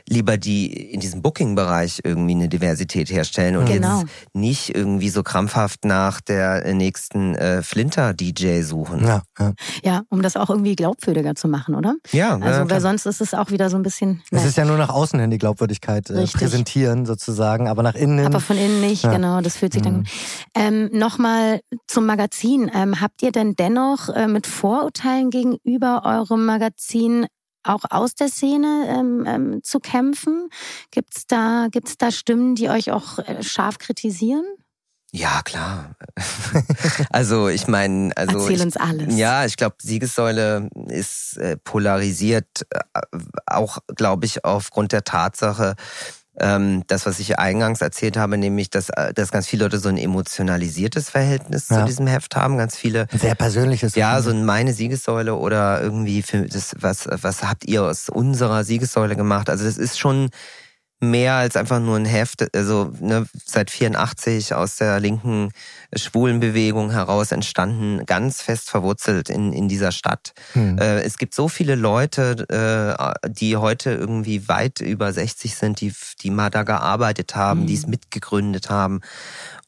[0.09, 4.00] lieber die in diesem Booking-Bereich irgendwie eine Diversität herstellen und Genau.
[4.00, 9.05] jetzt nicht irgendwie so krampfhaft nach der nächsten äh, Flinter-DJ suchen.
[9.07, 9.52] Ja, ja.
[9.83, 11.94] Ja, um das auch irgendwie glaubwürdiger zu machen, oder?
[12.12, 14.22] Ja, Also, ja, weil sonst ist es auch wieder so ein bisschen.
[14.31, 17.94] Es ne, ist ja nur nach außen hin die Glaubwürdigkeit äh, präsentieren sozusagen, aber nach
[17.94, 19.12] innen aber von innen nicht, Ja.
[19.12, 19.40] genau.
[19.40, 19.98] Das fühlt sich dann Mhm.
[19.98, 20.09] gut.
[20.55, 22.70] Ähm, Nochmal zum Magazin.
[22.74, 27.26] Ähm, habt ihr denn dennoch äh, mit Vorurteilen gegenüber eurem Magazin
[27.64, 30.48] auch aus der Szene ähm, ähm, zu kämpfen?
[30.90, 34.44] Gibt's da, gibt's da Stimmen, die euch auch äh, scharf kritisieren?
[35.14, 35.94] Ja, klar.
[37.11, 39.14] also ich meine, also Erzähl ich, uns alles.
[39.14, 42.81] Ja, ich glaube, Siegessäule ist äh, polarisiert, äh,
[43.46, 45.77] auch, glaube ich, aufgrund der Tatsache,
[46.40, 49.88] ähm, das, was ich eingangs erzählt habe, nämlich, dass, äh, dass ganz viele Leute so
[49.88, 51.81] ein emotionalisiertes Verhältnis Ja.
[51.81, 52.57] zu diesem Heft haben.
[52.59, 53.95] Ganz viele Ein sehr persönliches.
[53.95, 58.64] ja, so ein meine Siegessäule oder irgendwie für das, was, was habt ihr aus unserer
[58.64, 59.51] Siegessäule gemacht?
[59.51, 60.31] Also das ist schon
[61.03, 65.51] mehr als einfach nur ein Heft, also ne, seit 84 aus der linken
[65.95, 70.33] Schwulenbewegung heraus entstanden, ganz fest verwurzelt in, in dieser Stadt.
[70.53, 70.79] Hm.
[70.79, 72.47] Äh, es gibt so viele Leute,
[73.25, 77.67] äh, die heute irgendwie weit über 60 sind, die, die mal da gearbeitet haben, Mhm.
[77.67, 79.01] die es mitgegründet haben.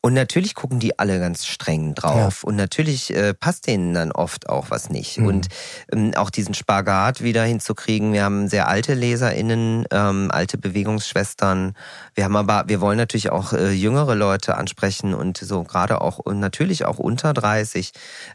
[0.04, 2.44] Und natürlich gucken die alle ganz streng drauf.
[2.44, 5.16] Und natürlich äh, passt denen dann oft auch was nicht.
[5.16, 5.26] Mhm.
[5.26, 5.48] Und
[5.90, 8.12] ähm, auch diesen Spagat wieder hinzukriegen.
[8.12, 11.72] Wir haben sehr alte LeserInnen, ähm, alte Bewegungsschwestern.
[12.14, 16.18] Wir haben aber, wir wollen natürlich auch äh, jüngere Leute ansprechen und so gerade auch
[16.18, 17.92] und natürlich auch unter 30,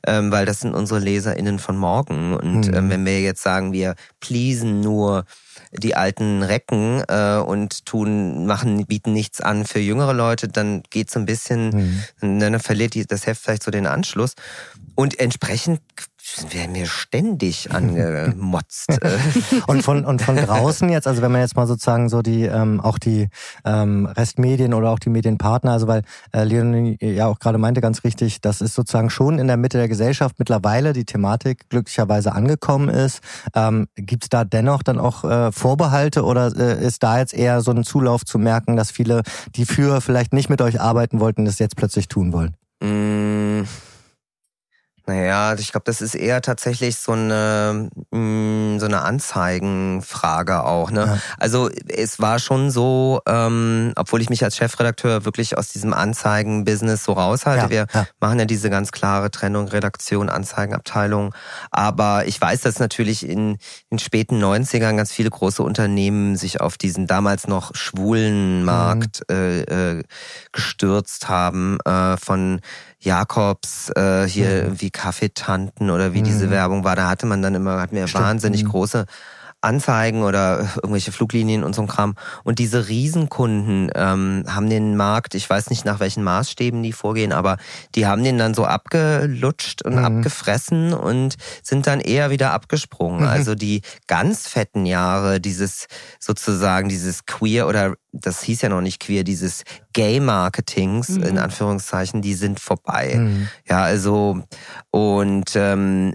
[0.07, 2.33] ähm, weil das sind unsere LeserInnen von morgen.
[2.35, 2.73] Und Mhm.
[2.73, 5.25] ähm, wenn wir jetzt sagen, wir pleasen nur
[5.71, 11.11] die alten Recken äh, und tun, machen, bieten nichts an für jüngere Leute, dann geht
[11.11, 12.39] so ein bisschen, Mhm.
[12.39, 14.33] dann verliert die, das Heft vielleicht so den Anschluss.
[14.95, 15.81] Und entsprechend
[16.49, 18.89] wir ständig angemotzt.
[19.67, 22.79] Und von, und von draußen jetzt, also wenn man jetzt mal sozusagen so die, ähm,
[22.79, 23.27] auch die
[23.65, 28.03] ähm, Restmedien oder auch die Medienpartner, also weil äh, Leonie ja auch gerade meinte ganz
[28.03, 32.89] richtig, das ist sozusagen schon in der Mitte der Gesellschaft mittlerweile die Thematik glücklicherweise angekommen
[32.89, 33.21] ist.
[33.53, 37.61] Ähm, Gibt es da dennoch dann auch äh, Vorbehalte oder äh, ist da jetzt eher
[37.61, 39.21] so ein Zulauf zu merken, dass viele,
[39.55, 42.55] die für vielleicht nicht mit euch arbeiten wollten, das jetzt plötzlich tun wollen?
[42.81, 43.67] Mm,
[45.09, 50.91] Naja, ich glaube, das ist eher tatsächlich so eine, mm, so eine Anzeigenfrage auch.
[50.91, 50.99] Ne?
[50.99, 51.17] Ja.
[51.39, 57.05] Also es war schon so, ähm, obwohl ich mich als Chefredakteur wirklich aus diesem Anzeigen-Business
[57.05, 57.63] so raushalte.
[57.63, 58.05] Ja, Wir ja.
[58.19, 61.33] machen ja diese ganz klare Trennung, Redaktion, Anzeigenabteilung.
[61.71, 63.57] Aber ich weiß, dass natürlich in
[63.91, 69.61] den späten 90ern ganz viele große Unternehmen sich auf diesen damals noch schwulen Markt äh,
[69.61, 70.03] äh,
[70.51, 72.61] gestürzt haben, äh, von
[72.99, 74.81] Jakobs, äh, hier Mhm.
[74.81, 76.25] wie Kaffeetanten oder wie Mhm.
[76.25, 78.23] diese Werbung war, da hatte man dann immer, hatten wir Stimmt.
[78.25, 78.69] wahnsinnig Mhm.
[78.69, 79.05] große
[79.61, 82.15] Anzeigen oder irgendwelche Fluglinien und so ein Kram.
[82.43, 87.33] Und diese Riesenkunden ähm, haben den Markt, ich weiß nicht nach welchen Maßstäben die vorgehen,
[87.33, 87.57] aber
[87.95, 90.05] die haben den dann so abgelutscht und mhm.
[90.05, 93.21] abgefressen und sind dann eher wieder abgesprungen.
[93.21, 93.27] Mhm.
[93.27, 95.87] Also die ganz fetten Jahre, dieses
[96.19, 101.23] sozusagen dieses queer oder das hieß ja noch nicht queer, dieses Gay-Marketings mhm.
[101.23, 103.15] in Anführungszeichen, die sind vorbei.
[103.17, 103.49] Mhm.
[103.67, 104.43] Ja, also
[104.89, 106.13] und ähm,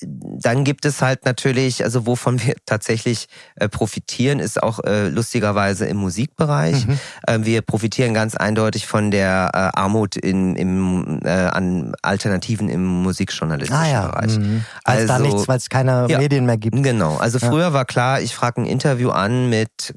[0.00, 5.86] dann gibt es halt natürlich, also wovon wir tatsächlich äh, profitieren, ist auch äh, lustigerweise
[5.86, 6.86] im Musikbereich.
[6.86, 6.98] Mhm.
[7.26, 12.84] Äh, wir profitieren ganz eindeutig von der äh, Armut in, im, äh, an Alternativen im
[12.84, 14.06] musikjournalistischen ah, ja.
[14.08, 14.38] Bereich.
[14.38, 14.64] Mhm.
[14.84, 16.80] Also da nichts, weil es keine ja, Medien mehr gibt.
[16.82, 17.16] Genau.
[17.16, 17.72] Also früher ja.
[17.72, 19.94] war klar, ich frage ein Interview an mit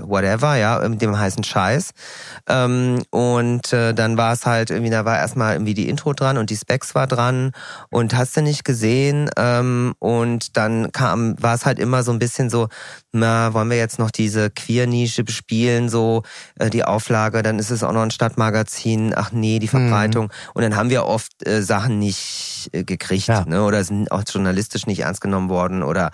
[0.00, 1.90] whatever, ja, mit dem heißen Scheiß.
[2.48, 6.38] Ähm, und äh, dann war es halt irgendwie, da war erstmal irgendwie die Intro dran
[6.38, 7.52] und die Specs war dran
[7.90, 12.18] und hast du nicht gesehen, ähm, und dann kam, war es halt immer so ein
[12.18, 12.68] bisschen so,
[13.12, 16.22] na, wollen wir jetzt noch diese Queer-Nische bespielen, so
[16.58, 20.26] äh, die Auflage, dann ist es auch noch ein Stadtmagazin, ach nee, die Verbreitung.
[20.26, 20.50] Mhm.
[20.54, 23.44] Und dann haben wir oft äh, Sachen nicht äh, gekriegt, ja.
[23.44, 23.62] ne?
[23.64, 26.10] Oder sind auch journalistisch nicht ernst genommen worden oder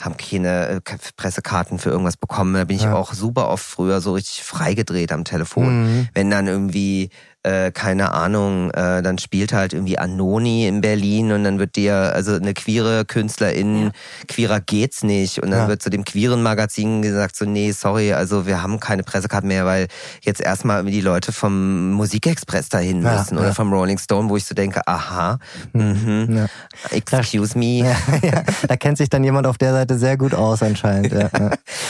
[0.00, 0.80] haben keine äh,
[1.16, 2.54] Pressekarten für irgendwas bekommen.
[2.54, 2.94] Da bin ich ja.
[2.94, 5.82] auch super oft früher so richtig freigedreht am Telefon.
[5.82, 6.08] Mhm.
[6.12, 7.10] Wenn dann irgendwie
[7.46, 11.94] äh, keine Ahnung, äh, dann spielt halt irgendwie Anoni in Berlin und dann wird dir,
[11.94, 13.90] also eine queere Künstlerin, ja.
[14.26, 15.42] queerer geht's nicht.
[15.42, 15.68] Und dann ja.
[15.68, 19.64] wird zu dem queeren Magazin gesagt, so, nee, sorry, also wir haben keine Pressekarte mehr,
[19.64, 19.86] weil
[20.22, 24.44] jetzt erstmal die Leute vom Musikexpress dahin ja, müssen oder vom Rolling Stone, wo ich
[24.44, 25.38] so denke, aha,
[25.72, 26.48] mhm, mhm
[26.90, 27.84] excuse me.
[28.68, 31.14] Da kennt sich dann jemand auf der Seite sehr gut aus anscheinend.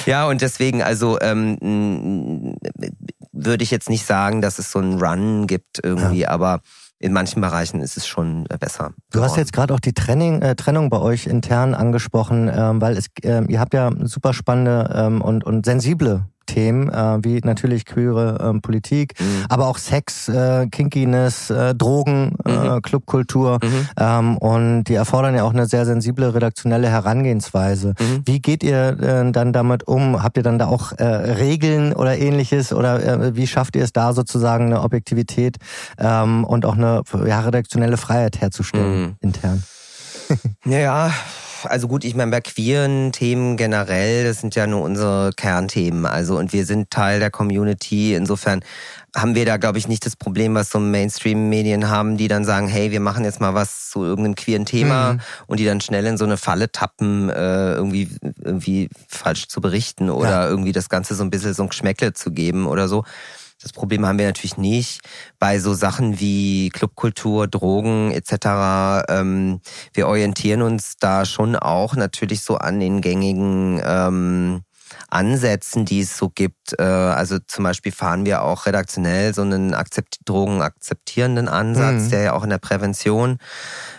[0.04, 2.56] Ja, und deswegen, also ähm,
[3.36, 6.30] würde ich jetzt nicht sagen, dass es so einen Run gibt irgendwie, ja.
[6.30, 6.60] aber
[6.98, 8.92] in manchen Bereichen ist es schon äh, besser.
[9.12, 12.96] Du hast jetzt gerade auch die Training, äh, Trennung bei euch intern angesprochen, ähm, weil
[12.96, 17.84] es, äh, ihr habt ja super spannende ähm, und, und sensible Themen, äh, wie natürlich
[17.84, 19.44] queere ähm, Politik, mhm.
[19.48, 22.76] aber auch Sex, äh, Kinkiness, äh, Drogen, äh, mhm.
[22.76, 23.58] äh, Clubkultur.
[23.62, 23.88] Mhm.
[23.98, 27.94] Ähm, und die erfordern ja auch eine sehr sensible redaktionelle Herangehensweise.
[27.98, 28.22] Mhm.
[28.24, 30.22] Wie geht ihr äh, dann damit um?
[30.22, 32.72] Habt ihr dann da auch äh, Regeln oder ähnliches?
[32.72, 35.56] Oder äh, wie schafft ihr es da sozusagen eine Objektivität
[35.98, 39.16] ähm, und auch eine ja, redaktionelle Freiheit herzustellen mhm.
[39.20, 39.62] intern?
[40.64, 41.14] Ja, ja,
[41.64, 46.06] also gut, ich meine, bei queeren Themen generell, das sind ja nur unsere Kernthemen.
[46.06, 48.14] Also, und wir sind Teil der Community.
[48.14, 48.62] Insofern
[49.14, 52.68] haben wir da, glaube ich, nicht das Problem, was so Mainstream-Medien haben, die dann sagen,
[52.68, 55.20] hey, wir machen jetzt mal was zu irgendeinem queeren Thema mhm.
[55.46, 58.10] und die dann schnell in so eine Falle tappen, äh, irgendwie,
[58.42, 60.48] irgendwie falsch zu berichten oder ja.
[60.48, 63.04] irgendwie das Ganze so ein bisschen so ein Geschmäckle zu geben oder so.
[63.62, 65.00] Das Problem haben wir natürlich nicht
[65.38, 69.06] bei so Sachen wie Clubkultur, Drogen etc.
[69.08, 69.60] Ähm,
[69.94, 74.62] wir orientieren uns da schon auch natürlich so an den gängigen ähm,
[75.08, 76.78] Ansätzen, die es so gibt.
[76.78, 82.10] Äh, also zum Beispiel fahren wir auch redaktionell so einen Akzept drogenakzeptierenden Ansatz, mhm.
[82.10, 83.38] der ja auch in der Prävention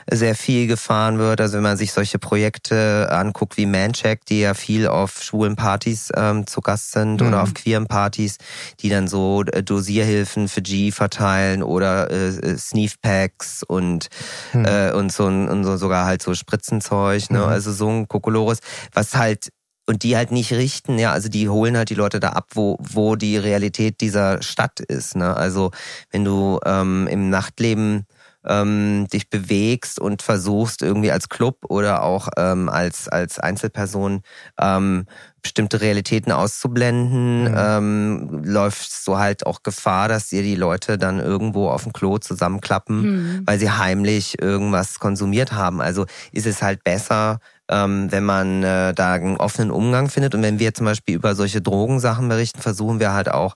[0.10, 1.42] sehr viel gefahren wird.
[1.42, 6.10] Also wenn man sich solche Projekte anguckt wie Mancheck, die ja viel auf schwulen Partys
[6.16, 7.28] ähm, zu Gast sind mhm.
[7.28, 8.38] oder auf queeren Partys,
[8.80, 14.08] die dann so äh, Dosierhilfen für G verteilen oder äh, äh Sneef-Packs und,
[14.54, 14.66] mhm.
[14.66, 17.40] äh, und, so, und so sogar halt so Spritzenzeug, ne?
[17.40, 17.46] Mhm.
[17.46, 18.60] also so ein Kokolores,
[18.94, 19.50] was halt
[19.88, 22.78] und die halt nicht richten, ja, also die holen halt die Leute da ab, wo,
[22.80, 25.16] wo die Realität dieser Stadt ist.
[25.16, 25.36] Ne?
[25.36, 25.72] Also
[26.12, 28.06] wenn du ähm, im Nachtleben
[28.46, 34.22] ähm, dich bewegst und versuchst irgendwie als Club oder auch ähm, als, als Einzelperson
[34.60, 35.06] ähm,
[35.42, 37.56] bestimmte Realitäten auszublenden, mhm.
[37.58, 42.18] ähm, läufst du halt auch Gefahr, dass dir die Leute dann irgendwo auf dem Klo
[42.18, 43.42] zusammenklappen, mhm.
[43.46, 45.82] weil sie heimlich irgendwas konsumiert haben.
[45.82, 50.36] Also ist es halt besser, ähm, wenn man äh, da einen offenen Umgang findet.
[50.36, 53.56] Und wenn wir zum Beispiel über solche Drogensachen berichten, versuchen wir halt auch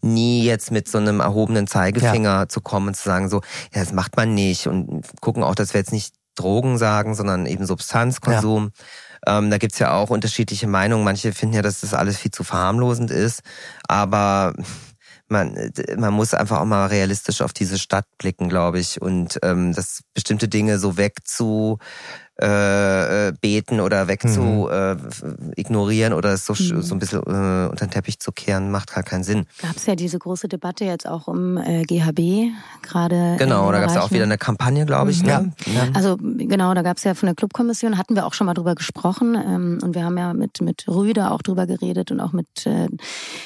[0.00, 2.48] nie jetzt mit so einem erhobenen Zeigefinger ja.
[2.48, 3.42] zu kommen und zu sagen so,
[3.74, 4.66] ja, das macht man nicht.
[4.66, 8.72] Und gucken auch, dass wir jetzt nicht Drogen sagen, sondern eben Substanzkonsum.
[9.26, 9.38] Ja.
[9.38, 11.04] Ähm, da gibt's ja auch unterschiedliche Meinungen.
[11.04, 13.42] Manche finden ja, dass das alles viel zu verharmlosend ist.
[13.86, 14.54] Aber
[15.28, 19.00] man, man muss einfach auch mal realistisch auf diese Stadt blicken, glaube ich.
[19.00, 21.78] Und ähm, dass bestimmte Dinge so wegzu
[22.40, 24.28] äh, äh, beten oder weg mhm.
[24.28, 24.96] zu äh,
[25.54, 26.80] ignorieren oder es so, mhm.
[26.80, 29.44] so ein bisschen äh, unter den Teppich zu kehren, macht gar keinen Sinn.
[29.60, 33.36] Gab es ja diese große Debatte jetzt auch um äh, GHB gerade.
[33.38, 35.20] Genau, da gab es ja auch wieder eine Kampagne, glaube ich.
[35.20, 35.26] Mhm.
[35.28, 35.52] Ne?
[35.66, 35.88] Ja.
[35.92, 38.74] Also genau, da gab es ja von der Clubkommission, hatten wir auch schon mal drüber
[38.74, 42.46] gesprochen ähm, und wir haben ja mit, mit Rüder auch drüber geredet und auch mit
[42.64, 42.88] äh,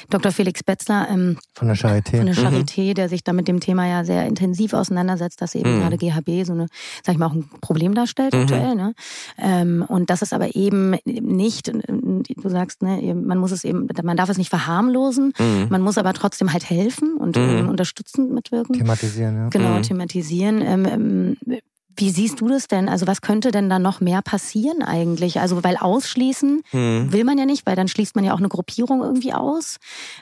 [0.09, 0.31] Dr.
[0.31, 2.93] Felix Betzler ähm, von der Charité, von der Charité mhm.
[2.95, 5.81] der sich da mit dem Thema ja sehr intensiv auseinandersetzt, dass eben mhm.
[5.81, 6.67] gerade GHB so eine,
[7.03, 8.43] sag ich mal, auch ein Problem darstellt mhm.
[8.43, 8.93] aktuell ne?
[9.37, 14.15] Ähm, und das ist aber eben nicht, du sagst, ne, man muss es eben, man
[14.17, 15.67] darf es nicht verharmlosen, mhm.
[15.69, 17.67] man muss aber trotzdem halt helfen und mhm.
[17.67, 18.77] unterstützend mitwirken.
[18.77, 19.49] Thematisieren, ja.
[19.49, 19.81] Genau, mhm.
[19.81, 20.61] thematisieren.
[20.61, 21.61] Ähm,
[21.97, 22.89] wie siehst du das denn?
[22.89, 25.39] Also was könnte denn da noch mehr passieren eigentlich?
[25.39, 27.11] Also weil ausschließen hm.
[27.11, 29.77] will man ja nicht, weil dann schließt man ja auch eine Gruppierung irgendwie aus.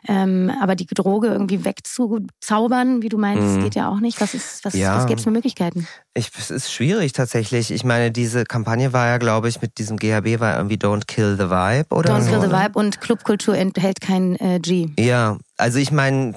[0.07, 3.63] Ähm, aber die Droge irgendwie wegzuzaubern, wie du meinst, hm.
[3.63, 4.21] geht ja auch nicht.
[4.21, 4.95] Was ist, was, ja.
[4.95, 5.87] was gäbe es für Möglichkeiten?
[6.17, 7.71] Ich, es ist schwierig tatsächlich.
[7.71, 11.35] Ich meine, diese Kampagne war ja, glaube ich, mit diesem GHB war irgendwie Don't Kill
[11.37, 12.29] the Vibe oder Don't so.
[12.29, 14.87] Kill the Vibe und Clubkultur enthält kein äh, G.
[14.97, 16.33] Ja, also ich meine,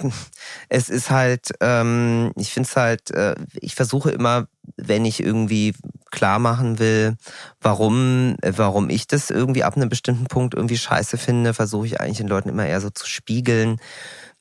[0.68, 5.74] es ist halt, ähm, ich finde es halt, äh, ich versuche immer, wenn ich irgendwie
[6.10, 7.16] klar machen will,
[7.60, 12.18] warum, warum ich das irgendwie ab einem bestimmten Punkt irgendwie scheiße finde, versuche ich eigentlich
[12.18, 13.78] den Leuten immer eher so zu spiegeln.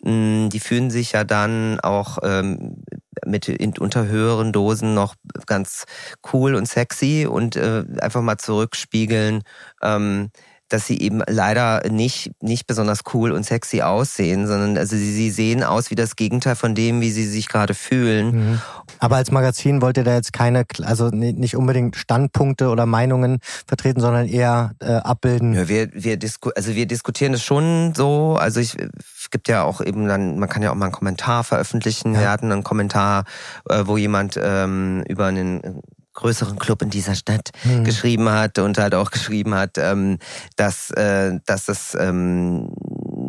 [0.03, 2.83] Mm, die fühlen sich ja dann auch ähm,
[3.25, 5.15] mit in, unter höheren Dosen noch
[5.47, 5.86] ganz
[6.33, 9.43] cool und sexy und äh, einfach mal zurückspiegeln.
[9.81, 10.29] Ähm,
[10.69, 15.30] dass sie eben leider nicht, nicht besonders cool und sexy aussehen, sondern also sie, sie
[15.30, 18.51] sehen aus wie das Gegenteil von dem, wie sie sich gerade fühlen.
[18.51, 18.62] Mhm.
[18.99, 24.01] Aber als Magazin wollt ihr da jetzt keine, also nicht unbedingt Standpunkte oder Meinungen vertreten,
[24.01, 25.53] sondern eher äh, abbilden.
[25.53, 28.38] Ja, wir, wir disku also wir diskutieren das schon so.
[28.39, 31.43] Also ich, es gibt ja auch eben dann, man kann ja auch mal einen Kommentar
[31.43, 32.13] veröffentlichen.
[32.13, 32.21] Ja.
[32.21, 33.25] Wir hatten einen Kommentar,
[33.69, 35.82] äh, wo jemand ähm, über einen
[36.17, 37.84] größeren Club in dieser Stadt mhm.
[37.84, 40.17] geschrieben hat und halt auch geschrieben hat, ähm,
[40.56, 42.71] dass, äh, dass das, ähm,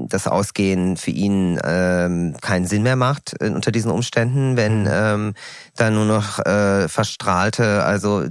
[0.08, 4.90] das Ausgehen für ihn ähm, keinen Sinn mehr macht äh, unter diesen Umständen, wenn mhm.
[4.90, 5.34] ähm,
[5.76, 8.24] da nur noch äh, verstrahlte, also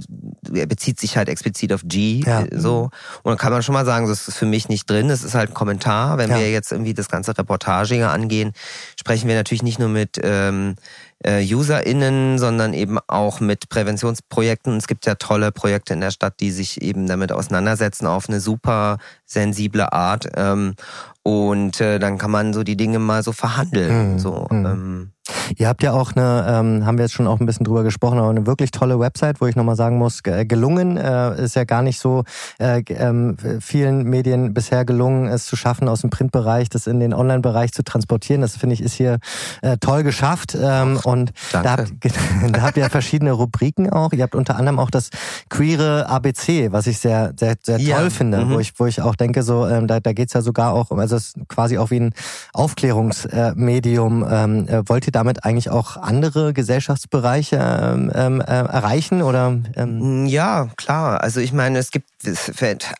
[0.52, 2.42] er bezieht sich halt explizit auf G ja.
[2.42, 2.90] Äh, so
[3.22, 5.34] und dann kann man schon mal sagen, das ist für mich nicht drin, das ist
[5.34, 6.18] halt ein Kommentar.
[6.18, 6.38] Wenn ja.
[6.38, 8.52] wir jetzt irgendwie das ganze Reportage angehen,
[8.98, 10.74] sprechen wir natürlich nicht nur mit ähm,
[11.24, 14.76] äh, UserInnen, sondern eben auch mit Präventionsprojekten.
[14.76, 18.40] Es gibt ja tolle Projekte in der Stadt, die sich eben damit auseinandersetzen auf eine
[18.40, 18.98] super
[19.28, 20.28] sensible Art.
[20.34, 20.74] Ähm,
[21.22, 24.14] und äh, dann kann man so die Dinge mal so verhandeln.
[24.14, 24.18] Mhm.
[24.18, 24.66] So, mhm.
[24.66, 25.12] ähm,
[25.56, 28.18] Ihr habt ja auch eine, ähm, haben wir jetzt schon auch ein bisschen drüber gesprochen,
[28.18, 31.82] aber eine wirklich tolle Website, wo ich nochmal sagen muss, gelungen, äh, ist ja gar
[31.82, 32.24] nicht so
[32.58, 37.14] äh, ähm, vielen Medien bisher gelungen, es zu schaffen, aus dem Printbereich das in den
[37.14, 38.40] Online-Bereich zu transportieren.
[38.40, 39.18] Das finde ich ist hier
[39.62, 40.56] äh, toll geschafft.
[40.60, 41.92] Ähm, und da habt,
[42.52, 44.12] da habt ihr verschiedene Rubriken auch.
[44.12, 45.10] Ihr habt unter anderem auch das
[45.48, 47.98] queere ABC, was ich sehr, sehr, sehr ja.
[47.98, 48.54] toll finde, mhm.
[48.54, 50.98] wo ich, wo ich auch denke, so, ähm, da, da geht's ja sogar auch um,
[50.98, 52.14] also es ist quasi auch wie ein
[52.54, 54.26] Aufklärungsmedium.
[54.30, 59.58] Ähm, äh, wollt ihr damit eigentlich auch andere Gesellschaftsbereiche ähm, ähm, äh, erreichen oder?
[59.76, 60.26] Ähm?
[60.26, 61.22] Ja, klar.
[61.22, 62.08] Also ich meine, es gibt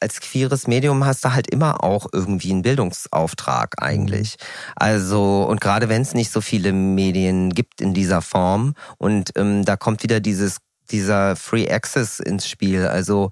[0.00, 4.36] als queeres Medium hast du halt immer auch irgendwie einen Bildungsauftrag eigentlich.
[4.76, 9.64] Also und gerade wenn es nicht so viele Medien gibt in dieser Form und ähm,
[9.64, 10.58] da kommt wieder dieses
[10.90, 12.86] dieser Free Access ins Spiel.
[12.86, 13.30] Also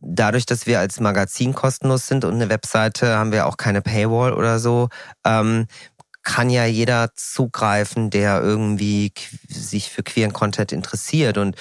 [0.00, 4.32] dadurch, dass wir als Magazin kostenlos sind und eine Webseite haben wir auch keine Paywall
[4.32, 4.88] oder so,
[5.24, 5.66] ähm,
[6.26, 9.12] kann ja jeder zugreifen, der irgendwie
[9.48, 11.38] sich für queeren Content interessiert.
[11.38, 11.54] Und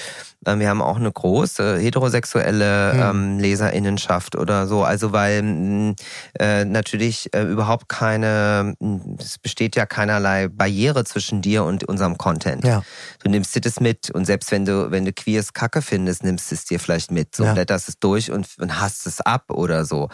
[0.43, 2.99] äh, wir haben auch eine große heterosexuelle hm.
[2.99, 4.83] ähm, Leserinnenschaft oder so.
[4.83, 5.93] Also weil
[6.39, 8.73] äh, natürlich äh, überhaupt keine,
[9.19, 12.65] es besteht ja keinerlei Barriere zwischen dir und unserem Content.
[12.65, 12.81] Ja.
[13.23, 16.49] Du nimmst dir das mit und selbst wenn du, wenn du queers Kacke findest, nimmst
[16.49, 17.35] du es dir vielleicht mit.
[17.35, 17.53] So ja.
[17.53, 20.09] blätterst es durch und, und hast es ab oder so.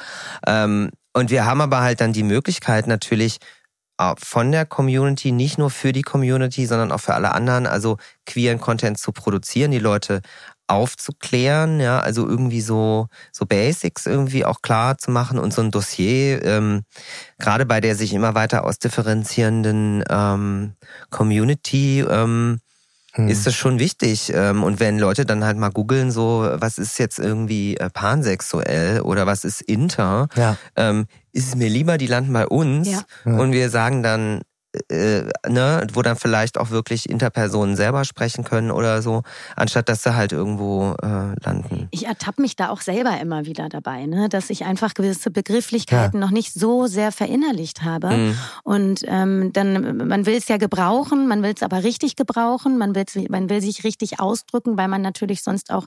[0.46, 3.40] Ähm, und wir haben aber halt dann die Möglichkeit natürlich,
[4.18, 8.60] von der Community, nicht nur für die Community, sondern auch für alle anderen, also queeren
[8.60, 10.22] Content zu produzieren, die Leute
[10.68, 15.72] aufzuklären, ja, also irgendwie so so Basics irgendwie auch klar zu machen und so ein
[15.72, 16.84] Dossier, ähm,
[17.40, 20.76] gerade bei der sich immer weiter ausdifferenzierenden ähm,
[21.10, 22.60] Community, ähm,
[23.14, 23.28] hm.
[23.28, 24.32] ist das schon wichtig.
[24.34, 29.02] Ähm, und wenn Leute dann halt mal googeln, so was ist jetzt irgendwie äh, pansexuell
[29.02, 30.58] oder was ist inter, ja.
[30.76, 33.04] ähm, ist es mir lieber, die landen bei uns ja.
[33.24, 34.42] und wir sagen dann,
[34.90, 39.24] äh, ne, wo dann vielleicht auch wirklich Interpersonen selber sprechen können oder so,
[39.56, 41.90] anstatt dass sie halt irgendwo äh, landen.
[41.92, 46.20] Ich ertappe mich da auch selber immer wieder dabei, ne, dass ich einfach gewisse Begrifflichkeiten
[46.20, 46.26] ja.
[46.26, 48.10] noch nicht so sehr verinnerlicht habe.
[48.12, 48.38] Mhm.
[48.64, 52.96] Und ähm, dann, man will es ja gebrauchen, man will es aber richtig gebrauchen, man
[52.96, 55.86] will, man will sich richtig ausdrücken, weil man natürlich sonst auch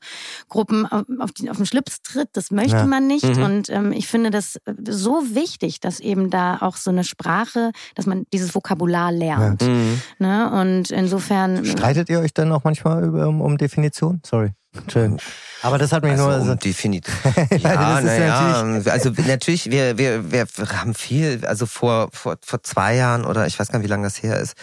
[0.49, 2.29] Gruppen auf, auf, die, auf den Schlips tritt.
[2.35, 2.87] Das möchte ja.
[2.87, 3.37] man nicht.
[3.37, 3.42] Mhm.
[3.42, 8.05] Und ähm, ich finde das so wichtig, dass eben da auch so eine Sprache, dass
[8.05, 9.63] man dieses Vokabular Vokabular lernt.
[9.63, 9.69] Ja.
[9.69, 10.03] Mhm.
[10.19, 10.51] Ne?
[10.61, 11.65] Und insofern.
[11.65, 14.21] Streitet ihr euch dann auch manchmal über, um, um Definition?
[14.25, 14.53] Sorry.
[14.92, 15.19] Schön.
[15.63, 16.33] Aber das hat mich also nur.
[16.33, 17.15] Also, um Definition.
[17.59, 18.81] ja, naja.
[18.87, 20.46] Also natürlich, wir, wir, wir
[20.81, 24.05] haben viel, also vor, vor, vor zwei Jahren oder ich weiß gar nicht, wie lange
[24.05, 24.55] das her ist,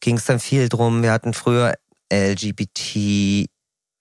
[0.00, 1.02] ging es dann viel drum.
[1.02, 1.74] Wir hatten früher
[2.12, 3.48] LGBT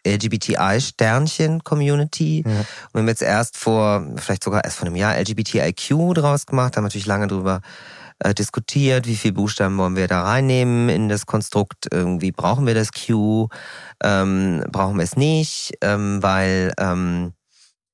[0.04, 2.44] LGBTI-Sternchen-Community.
[2.44, 2.52] Ja.
[2.52, 6.76] Und wir haben jetzt erst vor, vielleicht sogar erst vor einem Jahr LGBTIQ draus gemacht,
[6.76, 7.62] haben natürlich lange drüber
[8.24, 12.76] äh, diskutiert, wie viele Buchstaben wollen wir da reinnehmen in das Konstrukt, irgendwie brauchen wir
[12.76, 13.48] das Q,
[14.04, 17.34] ähm, brauchen wir es nicht, ähm, weil ähm,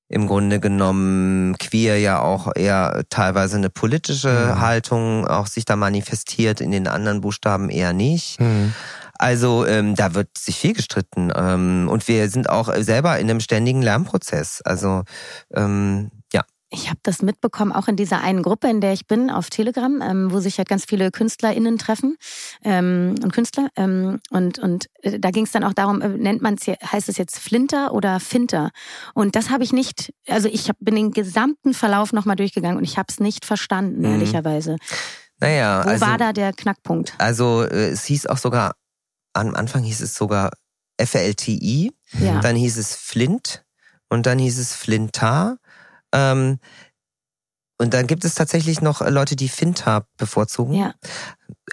[0.10, 4.62] im Grunde genommen queer ja auch eher teilweise eine politische mhm.
[4.62, 8.40] Haltung auch sich da manifestiert, in den anderen Buchstaben eher nicht.
[8.40, 8.74] Mhm.
[9.18, 13.40] Also ähm, da wird sich viel gestritten ähm, und wir sind auch selber in einem
[13.40, 14.62] ständigen Lernprozess.
[14.62, 15.04] Also
[15.54, 16.12] ähm.
[16.70, 20.02] Ich habe das mitbekommen, auch in dieser einen Gruppe, in der ich bin, auf Telegram,
[20.02, 22.18] ähm, wo sich halt ganz viele KünstlerInnen treffen
[22.64, 23.70] ähm, und Künstler.
[23.78, 27.08] Ähm, und und äh, da ging es dann auch darum, äh, nennt man es heißt
[27.08, 28.72] es jetzt Flinter oder Finter?
[29.14, 32.84] Und das habe ich nicht, also ich hab, bin den gesamten Verlauf nochmal durchgegangen und
[32.84, 34.06] ich habe es nicht verstanden, mhm.
[34.12, 34.76] ehrlicherweise.
[35.40, 37.14] Naja, Wo also, war da der Knackpunkt?
[37.18, 38.76] Also äh, es hieß auch sogar,
[39.34, 40.52] am Anfang hieß es sogar
[41.00, 42.40] FLTI, ja.
[42.42, 43.64] dann hieß es Flint
[44.10, 45.58] und dann hieß es Flintar.
[46.14, 46.60] Ähm,
[47.80, 50.74] und dann gibt es tatsächlich noch Leute, die Finta bevorzugen.
[50.74, 50.96] Ja.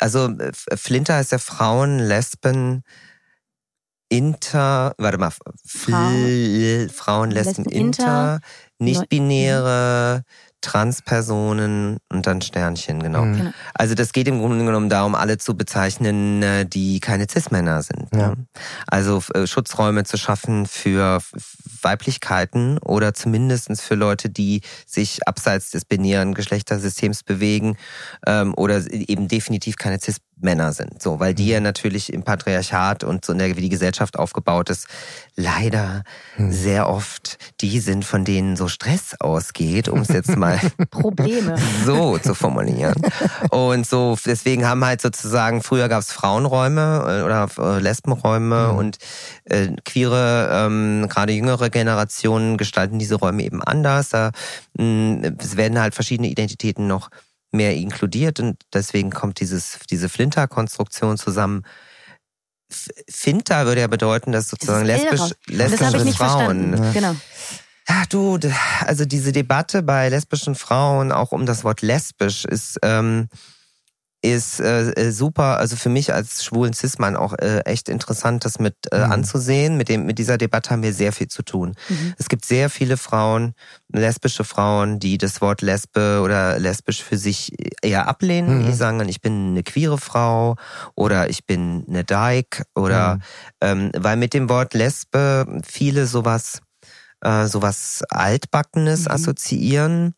[0.00, 0.28] Also
[0.74, 2.82] Flinter ist ja Frauen, Lesben,
[4.10, 5.32] Inter, warte mal,
[5.66, 8.40] Fl Frauen, Lesben, Inter,
[8.78, 10.24] nicht-binäre,
[10.64, 13.22] Transpersonen und dann Sternchen, genau.
[13.22, 13.36] Mhm.
[13.36, 13.50] Genau.
[13.74, 18.12] Also das geht im Grunde genommen darum, alle zu bezeichnen, äh, die keine Cis-Männer sind.
[18.12, 18.20] Ne?
[18.20, 18.34] Ja.
[18.86, 21.20] Also äh, Schutzräume zu schaffen für
[21.82, 27.76] Weiblichkeiten oder zumindestens für Leute, die sich abseits des binären Geschlechtersystems bewegen
[28.26, 31.02] ähm, oder eben definitiv keine Cis-Männer sind.
[31.02, 31.64] So, weil die ja mhm.
[31.64, 34.86] natürlich im Patriarchat und so in der, wie die Gesellschaft aufgebaut ist,
[35.36, 36.04] leider
[36.36, 36.52] mhm.
[36.52, 40.60] sehr oft die sind, von denen so Stress ausgeht, um es jetzt mal
[40.90, 42.94] Probleme so zu formulieren.
[43.50, 48.78] Und so, deswegen haben halt sozusagen, früher gab es Frauenräume äh, oder äh, Lesbenräume mhm.
[48.78, 48.98] und
[49.44, 54.10] äh, queere, ähm, gerade jüngere Generationen gestalten diese Räume eben anders.
[54.10, 54.30] Da,
[54.76, 57.10] mh, mm, es werden halt verschiedene Identitäten noch
[57.54, 61.62] mehr inkludiert und deswegen kommt dieses, diese Flinter-Konstruktion zusammen.
[63.08, 66.76] Finta würde ja bedeuten, dass sozusagen lesbisch, lesbische Frauen.
[66.76, 66.92] Ja.
[66.92, 67.16] Genau.
[67.88, 68.38] Ja, du,
[68.80, 73.28] also diese Debatte bei lesbischen Frauen auch um das Wort lesbisch ist ähm,
[74.24, 78.58] ist äh, äh, super, also für mich als schwulen Cis-Mann auch äh, echt interessant, das
[78.58, 79.12] mit äh, mhm.
[79.12, 79.76] anzusehen.
[79.76, 81.74] Mit dem mit dieser Debatte haben wir sehr viel zu tun.
[81.88, 82.14] Mhm.
[82.18, 83.54] Es gibt sehr viele Frauen,
[83.92, 87.52] lesbische Frauen, die das Wort Lesbe oder lesbisch für sich
[87.82, 88.62] eher ablehnen.
[88.62, 88.66] Mhm.
[88.66, 90.56] Die sagen, ich bin eine queere Frau
[90.94, 93.20] oder ich bin eine Dyke oder mhm.
[93.60, 96.62] ähm, weil mit dem Wort Lesbe viele sowas
[97.20, 99.10] äh, sowas altbackenes mhm.
[99.10, 100.14] assoziieren.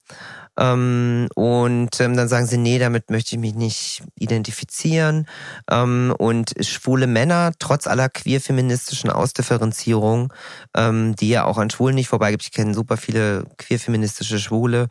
[0.59, 5.27] Ähm, und ähm, dann sagen sie, nee, damit möchte ich mich nicht identifizieren.
[5.71, 10.33] Ähm, und schwule Männer, trotz aller queer-feministischen Ausdifferenzierung,
[10.75, 14.89] ähm, die ja auch an Schwulen nicht vorbeigibt, ich kenne super viele queer-feministische Schwule,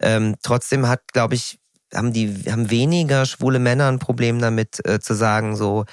[0.00, 1.57] ähm, trotzdem hat, glaube ich,
[1.94, 5.84] haben die haben weniger schwule Männer ein Problem damit äh, zu sagen so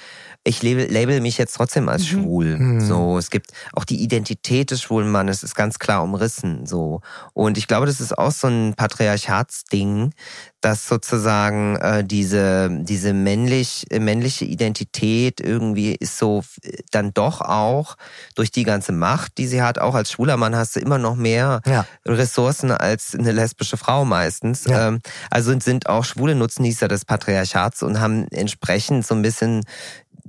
[0.46, 2.06] ich label, label mich jetzt trotzdem als mhm.
[2.06, 2.58] schwul.
[2.58, 2.80] Mhm.
[2.80, 6.66] So, es gibt auch die Identität des schwulen Mannes ist ganz klar umrissen.
[6.66, 7.00] So
[7.34, 10.12] und ich glaube, das ist auch so ein Patriarchatsding,
[10.60, 17.96] dass sozusagen äh, diese diese männlich männliche Identität irgendwie ist so äh, dann doch auch
[18.34, 19.78] durch die ganze Macht, die sie hat.
[19.78, 21.86] Auch als schwuler Mann hast du immer noch mehr ja.
[22.06, 24.64] Ressourcen als eine lesbische Frau meistens.
[24.64, 24.88] Ja.
[24.88, 25.00] Ähm,
[25.30, 29.62] also sind auch schwule Nutznießer des Patriarchats und haben entsprechend so ein bisschen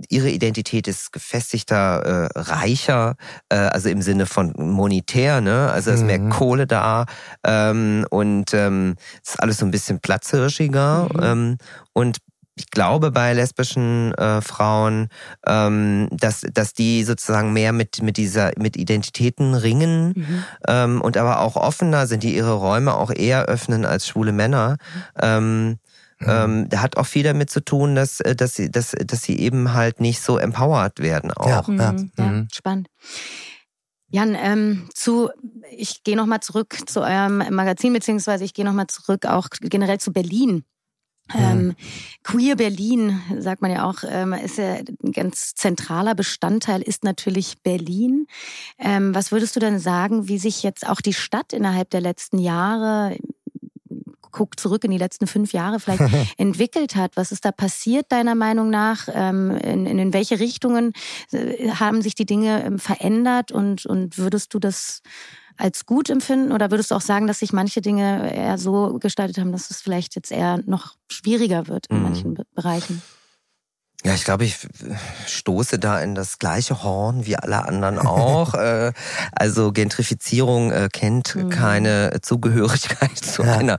[0.10, 3.16] ihre Identität ist gefestigter, äh, reicher,
[3.50, 5.72] äh, also im Sinne von monetär, ne?
[5.72, 6.30] Also ist mehr mhm.
[6.30, 7.06] Kohle da
[7.44, 11.24] ähm, und ähm, ist alles so ein bisschen platzhirschiger mhm.
[11.24, 11.58] ähm,
[11.94, 12.18] und
[12.58, 15.10] ich glaube bei lesbischen äh, Frauen,
[15.46, 20.44] ähm, dass dass die sozusagen mehr mit mit dieser mit Identitäten ringen mhm.
[20.68, 24.72] ähm, und aber auch offener sind, die ihre Räume auch eher öffnen als schwule Männer.
[24.72, 25.22] Mhm.
[25.22, 25.78] Ähm,
[26.20, 26.28] Mhm.
[26.30, 29.38] Ähm, da hat auch viel damit zu tun, dass, äh, dass, sie, dass, dass sie
[29.40, 31.68] eben halt nicht so empowered werden auch.
[31.68, 31.92] Ja, ja.
[31.92, 32.48] Mhm, ja mhm.
[32.52, 32.88] spannend.
[34.10, 35.30] Jan, ähm, zu,
[35.70, 40.14] ich gehe nochmal zurück zu eurem Magazin, beziehungsweise ich gehe nochmal zurück auch generell zu
[40.14, 40.64] Berlin.
[41.36, 41.76] Ähm,
[42.24, 47.62] Queer Berlin, sagt man ja auch, ähm, ist ja ein ganz zentraler Bestandteil, ist natürlich
[47.64, 48.28] Berlin.
[48.80, 52.40] Ähm, was würdest du denn sagen, wie sich jetzt auch die Stadt innerhalb der letzten
[52.40, 53.18] Jahre
[54.32, 56.04] guckt zurück in die letzten fünf Jahre vielleicht
[56.38, 57.12] entwickelt hat.
[57.16, 59.08] Was ist da passiert deiner Meinung nach?
[59.14, 60.94] Ähm, in, in welche Richtungen
[61.32, 65.02] äh, haben sich die Dinge ähm, verändert und, und würdest du das
[65.58, 69.40] als gut empfinden oder würdest du auch sagen, dass sich manche Dinge eher so gestaltet
[69.40, 72.04] haben, dass es vielleicht jetzt eher noch schwieriger wird in mhm.
[72.04, 73.02] manchen Bereichen?
[74.06, 74.58] Ja, ich glaube, ich
[75.26, 78.54] stoße da in das gleiche Horn wie alle anderen auch.
[78.58, 78.92] Äh,
[79.34, 81.50] also Gentrifizierung äh, kennt mhm.
[81.50, 83.78] keine Zugehörigkeit zu einer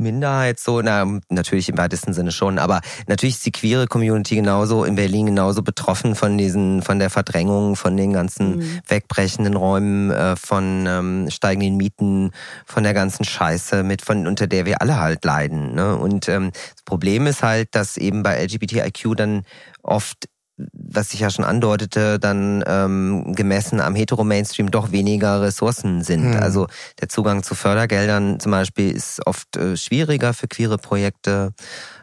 [0.00, 4.84] Minderheit so, na, natürlich im weitesten Sinne schon, aber natürlich ist die queere Community genauso
[4.84, 8.80] in Berlin genauso betroffen von diesen, von der Verdrängung, von den ganzen mhm.
[8.86, 12.30] wegbrechenden Räumen, äh, von ähm, steigenden Mieten,
[12.66, 15.74] von der ganzen Scheiße mit, von unter der wir alle halt leiden.
[15.74, 15.96] Ne?
[15.96, 19.42] Und ähm, das Problem ist halt, dass eben bei LGBTIQ dann
[19.82, 20.28] oft
[20.72, 26.34] was ich ja schon andeutete, dann ähm, gemessen am Hetero-Mainstream doch weniger Ressourcen sind.
[26.34, 26.42] Mhm.
[26.42, 26.66] Also
[27.00, 31.52] der Zugang zu Fördergeldern zum Beispiel ist oft äh, schwieriger für queere Projekte,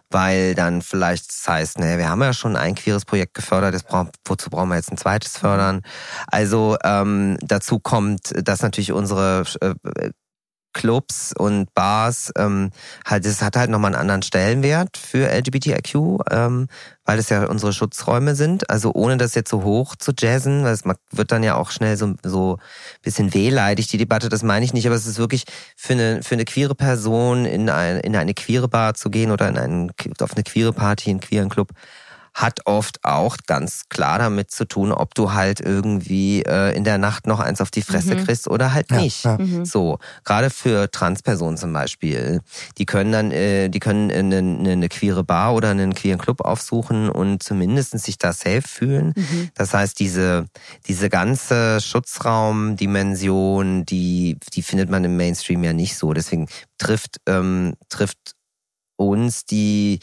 [0.10, 3.84] weil dann vielleicht das heißt, ne, wir haben ja schon ein queeres Projekt gefördert, das
[3.84, 5.82] brauch, wozu brauchen wir jetzt ein zweites fördern?
[6.28, 9.74] Also ähm, dazu kommt, dass natürlich unsere äh,
[10.74, 12.72] Clubs und Bars, ähm,
[13.06, 16.68] halt, das hat halt nochmal einen anderen Stellenwert für LGBTIQ, ähm,
[17.06, 18.70] weil es ja unsere Schutzräume sind.
[18.70, 21.98] Also ohne das jetzt so hoch zu jazzen, weil es wird dann ja auch schnell
[21.98, 22.60] so, so
[23.02, 25.46] bisschen wehleidig, die Debatte, das meine ich nicht, aber es ist wirklich
[25.76, 29.48] für eine, für eine queere Person in eine, in eine queere Bar zu gehen oder
[29.48, 31.70] in einen, auf eine queere Party, einen queeren Club,
[32.38, 37.00] hat oft auch ganz klar damit zu tun, ob du halt irgendwie äh, in der
[37.00, 38.26] Nacht noch eins auf die Fresse mhm.
[38.26, 39.26] kriegst oder halt nicht.
[39.26, 39.44] Ja, ja.
[39.44, 39.66] Mhm.
[39.66, 42.42] So, gerade für Transpersonen zum Beispiel,
[42.78, 47.10] die können dann, äh, die können eine, eine queere Bar oder einen queeren Club aufsuchen
[47.10, 49.14] und zumindest sich da safe fühlen.
[49.16, 49.50] Mhm.
[49.56, 50.46] Das heißt, diese
[50.86, 56.14] diese ganze Schutzraumdimension, die die findet man im Mainstream ja nicht so.
[56.14, 58.36] Deswegen trifft ähm, trifft
[58.96, 60.00] uns die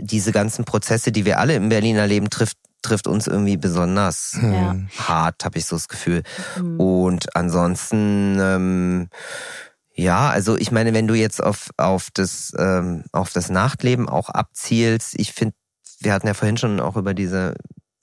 [0.00, 4.76] diese ganzen Prozesse, die wir alle in Berlin erleben, trifft trifft uns irgendwie besonders ja.
[4.96, 6.22] hart, habe ich so das Gefühl.
[6.56, 6.80] Mhm.
[6.80, 9.08] Und ansonsten, ähm,
[9.92, 14.28] ja, also ich meine, wenn du jetzt auf auf das ähm, auf das Nachtleben auch
[14.28, 15.54] abzielst, ich finde,
[16.00, 17.54] wir hatten ja vorhin schon auch über diese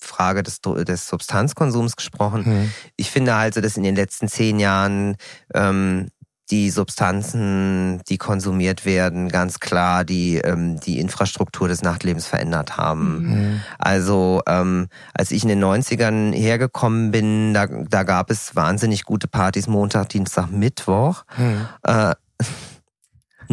[0.04, 2.44] Frage des, des Substanzkonsums gesprochen.
[2.46, 2.74] Mhm.
[2.98, 5.16] Ich finde also, dass in den letzten zehn Jahren
[5.54, 6.10] ähm,
[6.52, 13.24] die Substanzen, die konsumiert werden, ganz klar die ähm, die Infrastruktur des Nachtlebens verändert haben.
[13.24, 13.62] Mhm.
[13.80, 19.28] Also ähm, als ich in den 90ern hergekommen bin, da, da gab es wahnsinnig gute
[19.28, 21.24] Partys Montag, Dienstag, Mittwoch.
[21.38, 21.68] Mhm.
[21.84, 22.16] Äh,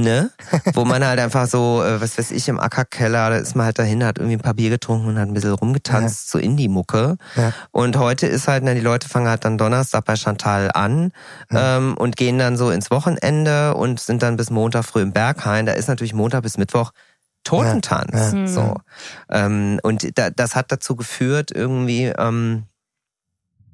[0.00, 0.30] ne?
[0.74, 3.78] Wo man halt einfach so, äh, was weiß ich, im Ackerkeller, da ist man halt
[3.78, 6.30] dahin, hat irgendwie ein paar Bier getrunken und hat ein bisschen rumgetanzt, ja.
[6.32, 7.16] so Indie-Mucke.
[7.36, 7.52] Ja.
[7.70, 11.12] Und heute ist halt, na, die Leute fangen halt dann Donnerstag bei Chantal an
[11.50, 11.76] ja.
[11.76, 15.66] ähm, und gehen dann so ins Wochenende und sind dann bis Montag früh im Berghain.
[15.66, 16.92] Da ist natürlich Montag bis Mittwoch
[17.44, 18.52] Totentanz.
[18.52, 18.76] So.
[19.30, 22.64] Ähm, und da, das hat dazu geführt, irgendwie, ähm,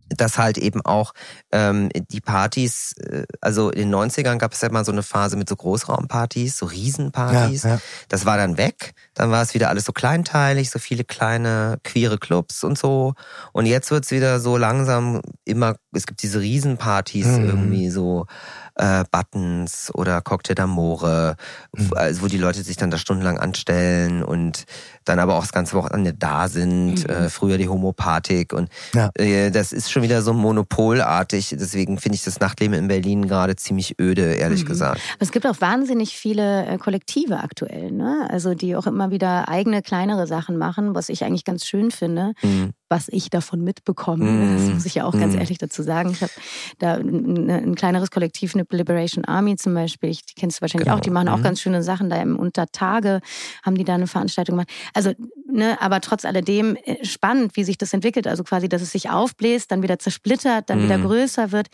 [0.08, 1.12] dass halt eben auch
[1.52, 5.36] ähm, die Partys, äh, also in den 90ern gab es ja mal so eine Phase
[5.36, 7.64] mit so Großraumpartys, so Riesenpartys.
[7.64, 7.78] Ja, ja.
[8.08, 8.94] Das war dann weg.
[9.14, 13.14] Dann war es wieder alles so kleinteilig, so viele kleine queere Clubs und so.
[13.52, 17.46] Und jetzt wird's wieder so langsam immer, es gibt diese Riesenpartys mhm.
[17.46, 18.26] irgendwie so
[18.76, 21.36] äh, Buttons oder Cocktail d'Amore,
[21.76, 21.90] mhm.
[21.94, 24.64] also wo die Leute sich dann da stundenlang anstellen und
[25.04, 27.06] dann aber auch das ganze Wochenende da sind.
[27.06, 27.14] Mhm.
[27.14, 29.10] Äh, früher die Homopathik und ja.
[29.14, 31.54] äh, das ist schon wieder so monopolartig.
[31.58, 34.68] Deswegen finde ich das Nachtleben in Berlin gerade ziemlich öde, ehrlich mhm.
[34.68, 35.00] gesagt.
[35.18, 38.26] Es gibt auch wahnsinnig viele äh, Kollektive aktuell, ne?
[38.30, 42.32] Also die auch immer wieder eigene kleinere Sachen machen, was ich eigentlich ganz schön finde.
[42.90, 44.24] Mhm was ich davon mitbekomme.
[44.24, 44.56] Mm.
[44.56, 45.38] Das muss ich ja auch ganz mm.
[45.38, 46.10] ehrlich dazu sagen.
[46.10, 46.32] Ich habe
[46.78, 50.10] da ein, ein, kleineres Kollektiv, eine Liberation Army zum Beispiel.
[50.10, 50.98] Ich, die kennst du wahrscheinlich genau.
[50.98, 51.00] auch.
[51.00, 51.42] Die machen auch mm.
[51.42, 52.10] ganz schöne Sachen.
[52.10, 53.20] Da im Untertage
[53.64, 54.70] haben die da eine Veranstaltung gemacht.
[54.94, 55.12] Also,
[55.50, 58.28] ne, aber trotz alledem äh, spannend, wie sich das entwickelt.
[58.28, 61.04] Also quasi, dass es sich aufbläst, dann wieder zersplittert, dann wieder mm.
[61.04, 61.68] größer wird.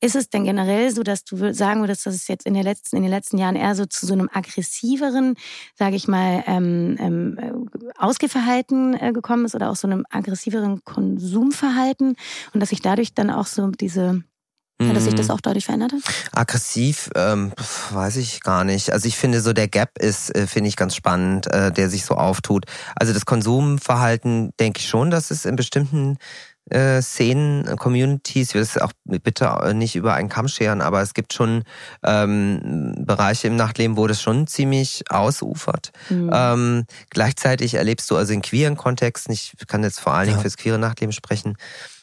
[0.00, 2.96] Ist es denn generell so, dass du sagen würdest, dass es jetzt in, der letzten,
[2.96, 5.36] in den letzten Jahren eher so zu so einem aggressiveren,
[5.74, 7.52] sage ich mal, ähm, ähm, äh,
[7.98, 12.16] Ausgehverhalten äh, gekommen ist oder auch so einem aggressiveren Konsumverhalten
[12.52, 14.22] und dass sich dadurch dann auch so diese
[14.78, 15.34] ja, dass sich das mhm.
[15.34, 16.02] auch dadurch verändert hat?
[16.32, 17.52] Aggressiv, ähm,
[17.92, 18.92] weiß ich gar nicht.
[18.92, 22.04] Also ich finde so der Gap ist, äh, finde ich ganz spannend, äh, der sich
[22.04, 22.66] so auftut.
[22.94, 26.18] Also das Konsumverhalten denke ich schon, dass es in bestimmten
[26.70, 31.14] äh, Szenen, Communities, ich will es auch bitte nicht über einen Kamm scheren, aber es
[31.14, 31.64] gibt schon
[32.02, 35.92] ähm, Bereiche im Nachtleben, wo das schon ziemlich ausufert.
[36.08, 36.30] Mhm.
[36.32, 40.42] Ähm, gleichzeitig erlebst du also in queeren Kontexten, ich kann jetzt vor allen Dingen ja.
[40.42, 41.56] fürs queere Nachtleben sprechen,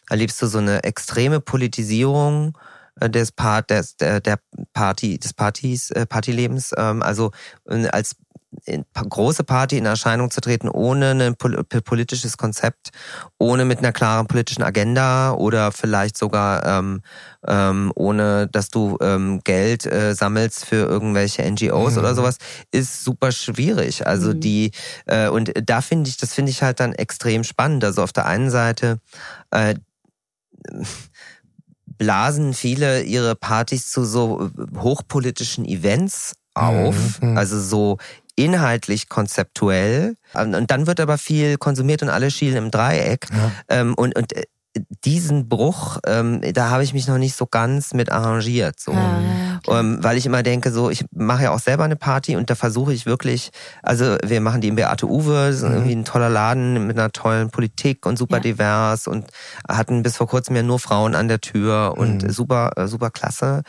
[0.10, 2.58] erlebst du so eine extreme Politisierung
[3.02, 4.22] des Part des, der,
[4.74, 7.32] Party des Partys äh, Partylebens ähm, also
[7.92, 8.16] als
[8.94, 12.92] große Party in Erscheinung zu treten, ohne ein politisches Konzept,
[13.38, 17.02] ohne mit einer klaren politischen Agenda oder vielleicht sogar ähm,
[17.48, 22.00] ähm, ohne dass du ähm, Geld äh, sammelst für irgendwelche NGOs mhm.
[22.00, 22.38] oder sowas,
[22.72, 24.08] ist super schwierig.
[24.08, 24.40] Also mhm.
[24.40, 24.72] die
[25.06, 27.84] äh, und da finde ich, das finde ich halt dann extrem spannend.
[27.84, 29.00] Also auf der einen Seite
[29.52, 29.76] äh,
[32.04, 37.38] blasen viele ihre Partys zu so hochpolitischen Events auf, mhm.
[37.38, 37.98] also so
[38.36, 40.16] inhaltlich konzeptuell.
[40.34, 43.28] Und dann wird aber viel konsumiert und alle schielen im Dreieck.
[43.32, 43.52] Ja.
[43.70, 44.44] Ähm, und, und äh,
[45.06, 48.80] diesen Bruch, ähm, da habe ich mich noch nicht so ganz mit arrangiert.
[48.80, 48.92] So.
[48.92, 49.53] Ah, okay.
[49.68, 52.56] Ähm, weil ich immer denke, so, ich mache ja auch selber eine Party und da
[52.56, 53.52] versuche ich wirklich,
[53.82, 55.74] also wir machen die im Beate Uwe, das ist mhm.
[55.74, 58.42] irgendwie ein toller Laden mit einer tollen Politik und super ja.
[58.44, 59.28] divers und
[59.68, 62.30] hatten bis vor kurzem ja nur Frauen an der Tür und mhm.
[62.30, 63.64] super, äh, super klasse.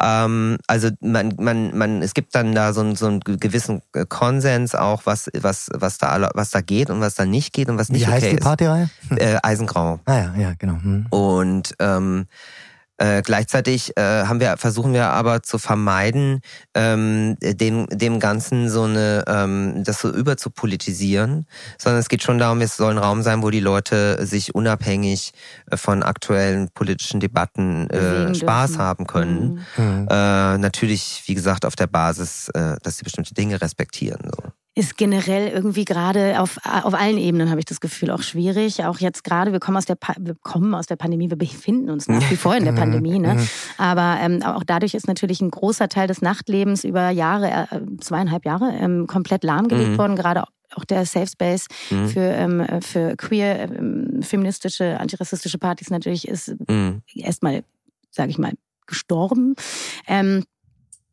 [0.00, 4.74] Ähm, also man, man, man, es gibt dann da so, einen, so einen gewissen Konsens
[4.74, 7.88] auch, was, was, was da, was da geht und was da nicht geht und was
[7.88, 8.90] nicht Wie okay heißt die Partyreihe?
[9.16, 10.00] Äh, Eisengrau.
[10.04, 10.74] Ah ja, ja genau.
[10.82, 11.06] Hm.
[11.10, 12.26] Und ähm,
[13.00, 16.42] äh, gleichzeitig äh, haben wir, versuchen wir aber zu vermeiden,
[16.74, 21.46] ähm, dem, dem Ganzen so eine, ähm, das so überzupolitisieren,
[21.78, 25.32] sondern es geht schon darum, es soll ein Raum sein, wo die Leute sich unabhängig
[25.70, 28.84] äh, von aktuellen politischen Debatten äh, Spaß dürfen.
[28.84, 29.66] haben können.
[29.78, 30.06] Mhm.
[30.10, 34.30] Äh, natürlich, wie gesagt, auf der Basis, äh, dass sie bestimmte Dinge respektieren.
[34.30, 38.84] So ist generell irgendwie gerade auf, auf allen Ebenen, habe ich das Gefühl, auch schwierig.
[38.84, 41.90] Auch jetzt gerade, wir kommen aus der, pa wir kommen aus der Pandemie, wir befinden
[41.90, 43.18] uns nach wie vor in der Pandemie.
[43.18, 43.34] Ne?
[43.34, 43.48] Mhm.
[43.78, 48.44] Aber ähm, auch dadurch ist natürlich ein großer Teil des Nachtlebens über Jahre, äh, zweieinhalb
[48.44, 49.98] Jahre, ähm, komplett lahmgelegt mhm.
[49.98, 50.16] worden.
[50.16, 50.44] Gerade
[50.74, 52.08] auch der Safe Space mhm.
[52.08, 57.02] für, ähm, für queer, ähm, feministische, antirassistische Partys natürlich ist mhm.
[57.12, 57.64] erstmal,
[58.12, 58.52] sage ich mal,
[58.86, 59.56] gestorben.
[60.06, 60.44] Ähm,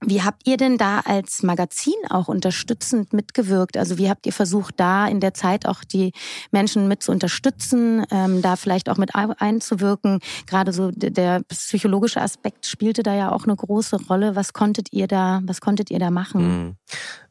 [0.06, 3.78] wie habt ihr denn da als Magazin auch unterstützend mitgewirkt?
[3.78, 6.14] Also wie habt ihr versucht, da in der Zeit auch die
[6.52, 10.20] Menschen mit zu unterstützen, ähm, da vielleicht auch mit einzuwirken?
[10.46, 14.36] Gerade so der psychologische Aspekt spielte da ja auch eine große Rolle.
[14.36, 16.78] Was konntet ihr da, was konntet ihr da machen?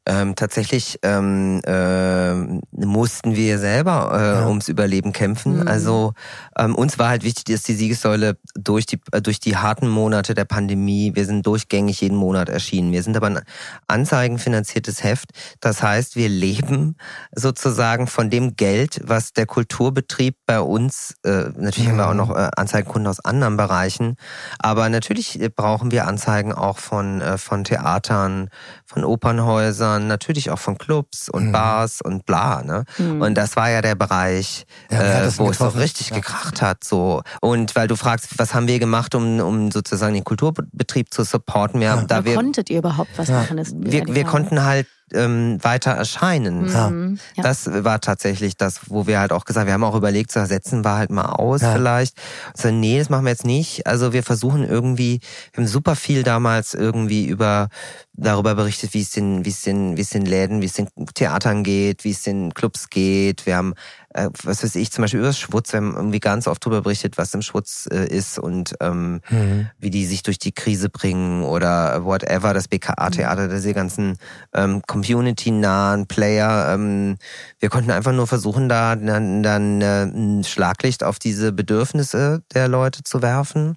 [0.09, 2.33] Ähm, tatsächlich ähm, äh,
[2.71, 4.47] mussten wir selber äh, ja.
[4.47, 5.61] ums Überleben kämpfen.
[5.61, 5.69] Mhm.
[5.69, 6.13] Also
[6.57, 10.35] ähm, uns war halt wichtig, dass die Siegessäule durch die äh, durch die harten Monate
[10.35, 12.93] der Pandemie, wir sind durchgängig jeden Monat erschienen.
[12.93, 13.41] Wir sind aber ein
[13.89, 15.31] anzeigenfinanziertes Heft.
[15.61, 16.97] Das heißt, wir leben
[17.35, 21.89] sozusagen von dem Geld, was der Kulturbetrieb bei uns, äh, natürlich mhm.
[21.89, 22.17] haben wir auch mhm.
[22.19, 24.17] noch äh, Anzeigenkunden aus anderen Bereichen,
[24.59, 28.51] aber natürlich brauchen wir Anzeigen auch von, äh, von Theatern,
[28.85, 31.53] von Opernhäusern, natürlich auch von Clubs und mhm.
[31.53, 32.63] Bars und bla.
[32.63, 32.85] Ne?
[32.99, 33.21] Mhm.
[33.21, 36.17] Und das war ja der Bereich, ja, äh, wo es so richtig ja.
[36.17, 36.85] gekracht hat.
[36.85, 37.23] So.
[37.41, 41.81] Und weil du fragst, was haben wir gemacht, um, um sozusagen den Kulturbetrieb zu supporten?
[41.81, 42.03] Wir, ja.
[42.03, 43.61] da wir, konntet ihr überhaupt was machen?
[43.77, 46.63] Wir, wir konnten halt ähm, weiter erscheinen.
[46.63, 47.19] Mhm.
[47.37, 47.43] Ja.
[47.43, 50.85] Das war tatsächlich das, wo wir halt auch gesagt, wir haben auch überlegt, so setzen
[50.85, 51.73] wir halt mal aus ja.
[51.73, 52.17] vielleicht.
[52.55, 53.87] So, nee, das machen wir jetzt nicht.
[53.87, 55.21] Also wir versuchen irgendwie,
[55.53, 57.69] wir haben super viel damals irgendwie über
[58.15, 60.89] darüber berichtet, wie es den, wie es den, wie es den Läden, wie es den
[61.15, 63.47] Theatern geht, wie es den Clubs geht.
[63.47, 63.75] Wir haben
[64.17, 66.83] äh, was weiß ich, zum Beispiel über das Schwutz, wir haben irgendwie ganz oft darüber
[66.83, 69.69] berichtet, was im Schwutz äh, ist und ähm, mhm.
[69.79, 74.17] wie die sich durch die Krise bringen oder whatever, das BKA-Theater, diese ganzen
[74.55, 76.73] ähm, community-nahen Player.
[76.73, 77.17] Ähm,
[77.61, 82.69] wir konnten einfach nur versuchen, da dann, dann äh, ein Schlaglicht auf diese Bedürfnisse der
[82.69, 83.77] Leute zu werfen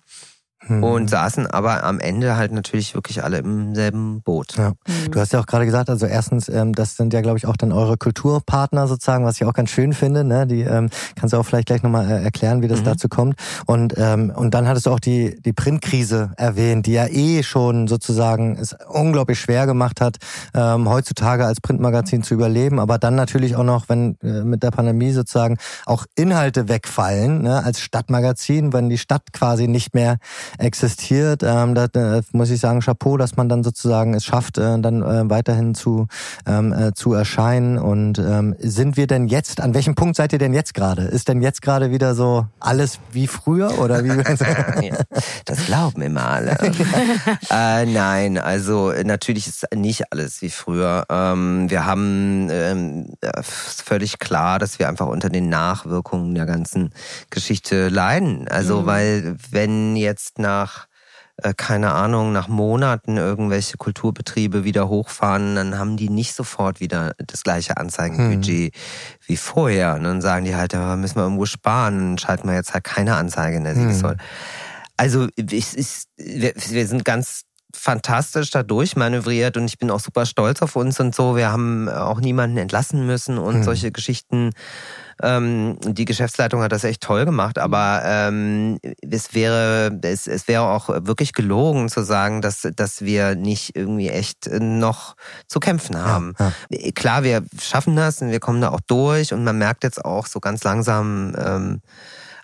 [0.69, 0.83] mhm.
[0.83, 4.55] und saßen aber am Ende halt natürlich wirklich alle im selben Boot.
[4.57, 4.69] Ja.
[4.69, 5.11] Mhm.
[5.11, 7.57] Du hast ja auch gerade gesagt, also erstens, ähm, das sind ja, glaube ich, auch
[7.57, 10.23] dann eure Kulturpartner sozusagen, was ich auch ganz schön finde.
[10.23, 10.47] Ne?
[10.47, 12.85] Die ähm, kannst du auch vielleicht gleich nochmal äh, erklären, wie das mhm.
[12.85, 13.35] dazu kommt.
[13.65, 17.87] Und, ähm, und dann hattest du auch die, die Printkrise erwähnt, die ja eh schon
[17.87, 20.17] sozusagen es unglaublich schwer gemacht hat,
[20.53, 24.71] ähm, heutzutage als Printmagazin zu überleben, aber dann natürlich auch noch, wenn äh, mit der
[24.71, 27.63] Pandemie sozusagen auch Inhalte wegfallen, ne?
[27.63, 30.17] als Stadtmagazin, wenn die Stadt quasi nicht mehr
[30.59, 31.41] existiert.
[31.43, 35.01] Ähm, da, da muss ich sagen, Chapeau, dass man dann sozusagen es schafft, äh, dann
[35.01, 36.07] äh, weiterhin zu,
[36.45, 37.77] ähm, äh, zu erscheinen.
[37.77, 41.03] Und ähm, sind wir denn jetzt, an welchem Punkt seid ihr denn jetzt gerade?
[41.03, 44.09] Ist denn jetzt gerade wieder so alles wie früher oder wie?
[45.45, 46.51] das glauben immer alle.
[47.51, 51.05] äh, nein, also natürlich ist nicht alles wie früher.
[51.09, 56.91] Ähm, wir haben ähm, völlig klar, dass wir einfach unter den Nachwirkungen der ganzen
[57.29, 58.47] Geschichte leiden.
[58.49, 58.85] Also mhm.
[58.85, 60.48] weil wenn jetzt nach
[61.41, 67.13] äh, keine Ahnung, nach Monaten irgendwelche Kulturbetriebe wieder hochfahren, dann haben die nicht sofort wieder
[67.17, 68.81] das gleiche Anzeigenbudget hm.
[69.25, 69.95] wie vorher.
[69.95, 72.83] Und dann sagen die halt, da müssen wir irgendwo sparen, dann schalten wir jetzt halt
[72.83, 74.17] keine Anzeige in der Siegessäule.
[74.17, 74.25] Hm.
[74.97, 77.43] Also ich, ich, wir, wir sind ganz
[77.73, 81.35] fantastisch da durchmanövriert und ich bin auch super stolz auf uns und so.
[81.35, 83.63] Wir haben auch niemanden entlassen müssen und mhm.
[83.63, 84.51] solche Geschichten.
[85.21, 90.63] Ähm, die Geschäftsleitung hat das echt toll gemacht, aber ähm, es wäre es, es wäre
[90.63, 95.15] auch wirklich gelogen zu sagen, dass dass wir nicht irgendwie echt noch
[95.47, 96.33] zu kämpfen haben.
[96.39, 96.91] Ja, ja.
[96.91, 100.25] Klar, wir schaffen das und wir kommen da auch durch und man merkt jetzt auch
[100.27, 101.81] so ganz langsam ähm,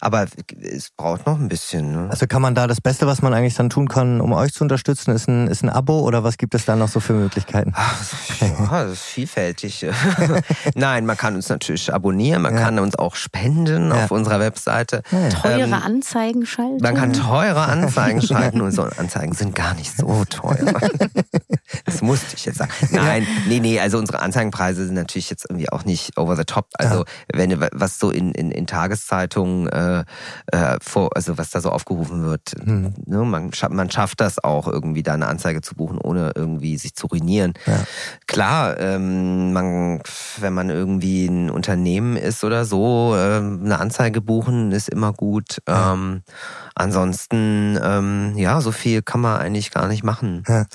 [0.05, 0.27] aber
[0.61, 1.91] es braucht noch ein bisschen.
[1.91, 2.07] Ne?
[2.11, 4.63] Also kann man da das Beste, was man eigentlich dann tun kann, um euch zu
[4.63, 7.73] unterstützen, ist ein, ist ein Abo oder was gibt es da noch so für Möglichkeiten?
[7.75, 7.95] Ach,
[8.39, 8.49] ja,
[8.83, 9.83] das ist vielfältig.
[10.75, 12.61] Nein, man kann uns natürlich abonnieren, man ja.
[12.61, 14.03] kann uns auch spenden ja.
[14.03, 15.01] auf unserer Webseite.
[15.41, 16.83] Teure ähm, Anzeigen schalten.
[16.83, 20.71] Man kann teure Anzeigen schalten und so Anzeigen sind gar nicht so teuer.
[21.85, 22.71] das musste ich jetzt sagen.
[22.91, 26.67] Nein, nee, nee, also unsere Anzeigenpreise sind natürlich jetzt irgendwie auch nicht over the top.
[26.75, 29.94] Also wenn was so in, in, in Tageszeitungen äh,
[30.47, 32.53] äh, vor, also was da so aufgerufen wird.
[32.65, 32.93] Mhm.
[33.05, 36.95] Ne, man, man schafft das auch irgendwie da eine Anzeige zu buchen, ohne irgendwie sich
[36.95, 37.53] zu ruinieren.
[37.65, 37.83] Ja.
[38.27, 40.01] Klar, ähm, man,
[40.39, 45.61] wenn man irgendwie ein Unternehmen ist oder so, äh, eine Anzeige buchen ist immer gut.
[45.67, 45.93] Ja.
[45.93, 46.23] Ähm,
[46.75, 50.43] ansonsten, ähm, ja, so viel kann man eigentlich gar nicht machen.
[50.47, 50.65] Ja.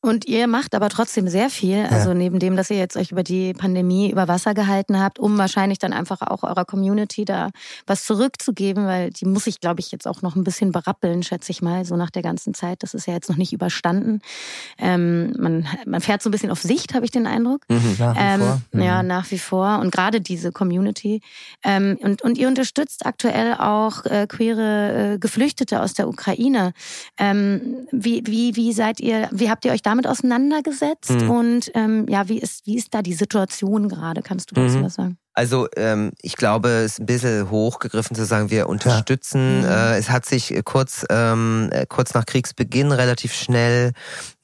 [0.00, 1.84] Und ihr macht aber trotzdem sehr viel.
[1.90, 2.14] Also ja.
[2.14, 5.80] neben dem, dass ihr jetzt euch über die Pandemie über Wasser gehalten habt, um wahrscheinlich
[5.80, 7.50] dann einfach auch eurer Community da
[7.84, 11.50] was zurückzugeben, weil die muss ich, glaube ich, jetzt auch noch ein bisschen berappeln, schätze
[11.50, 12.84] ich mal, so nach der ganzen Zeit.
[12.84, 14.20] Das ist ja jetzt noch nicht überstanden.
[14.78, 17.62] Ähm, man, man fährt so ein bisschen auf Sicht, habe ich den Eindruck.
[17.68, 18.60] Mhm, nach wie ähm, vor.
[18.70, 18.82] Mhm.
[18.82, 19.80] Ja, nach wie vor.
[19.80, 21.22] Und gerade diese Community.
[21.64, 26.72] Ähm, und, und ihr unterstützt aktuell auch äh, queere äh, Geflüchtete aus der Ukraine.
[27.18, 31.30] Ähm, wie, wie, wie seid ihr, wie habt ihr euch damit auseinandergesetzt mhm.
[31.30, 34.22] und ähm, ja, wie ist, wie ist da die Situation gerade?
[34.22, 34.84] Kannst du dazu mhm.
[34.84, 35.18] was sagen?
[35.38, 39.62] Also ähm, ich glaube, es ist ein bisschen hochgegriffen zu sagen, wir unterstützen.
[39.62, 39.68] Ja.
[39.68, 39.92] Mhm.
[39.94, 43.92] Äh, es hat sich kurz, ähm, äh, kurz nach Kriegsbeginn relativ schnell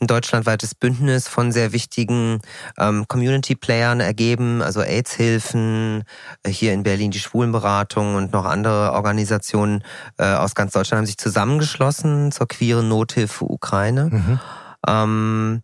[0.00, 2.40] ein deutschlandweites Bündnis von sehr wichtigen
[2.78, 6.04] ähm, Community-Playern ergeben, also AIDS-Hilfen,
[6.44, 9.82] äh, hier in Berlin die Schwulenberatung und noch andere Organisationen
[10.16, 14.10] äh, aus ganz Deutschland haben sich zusammengeschlossen zur queeren Nothilfe Ukraine.
[14.12, 14.40] Mhm.
[14.86, 15.62] Ähm,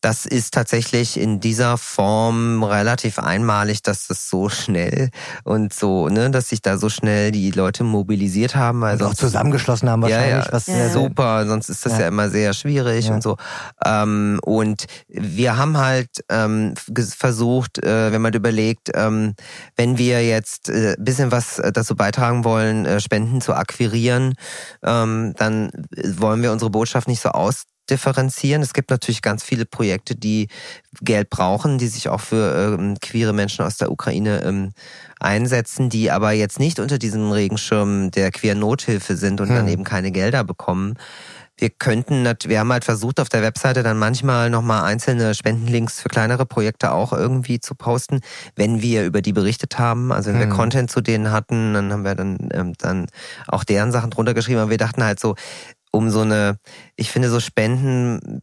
[0.00, 5.10] das ist tatsächlich in dieser Form relativ einmalig, dass das so schnell
[5.42, 8.84] und so, ne, dass sich da so schnell die Leute mobilisiert haben.
[8.84, 10.30] Also auch zusammengeschlossen haben wahrscheinlich.
[10.30, 10.90] Ja, ja, was ja.
[10.90, 13.14] super, sonst ist das ja, ja immer sehr schwierig ja.
[13.14, 13.36] und so.
[13.84, 19.34] Ähm, und wir haben halt ähm, versucht, äh, wenn man überlegt, ähm,
[19.74, 24.34] wenn wir jetzt äh, bisschen was äh, dazu beitragen wollen, äh, Spenden zu akquirieren,
[24.84, 25.70] ähm, dann
[26.18, 28.62] wollen wir unsere Botschaft nicht so aus differenzieren.
[28.62, 30.48] Es gibt natürlich ganz viele Projekte, die
[31.00, 34.72] Geld brauchen, die sich auch für ähm, queere Menschen aus der Ukraine ähm,
[35.20, 39.56] einsetzen, die aber jetzt nicht unter diesem Regenschirm der queeren Nothilfe sind und hm.
[39.56, 40.94] dann eben keine Gelder bekommen.
[41.60, 46.08] Wir könnten, wir haben halt versucht, auf der Webseite dann manchmal nochmal einzelne Spendenlinks für
[46.08, 48.20] kleinere Projekte auch irgendwie zu posten,
[48.54, 50.12] wenn wir über die berichtet haben.
[50.12, 50.50] Also wenn hm.
[50.50, 53.06] wir Content zu denen hatten, dann haben wir dann, ähm, dann
[53.48, 54.60] auch deren Sachen drunter geschrieben.
[54.60, 55.34] Aber wir dachten halt so,
[55.90, 56.58] um so eine,
[56.96, 58.40] ich finde so Spenden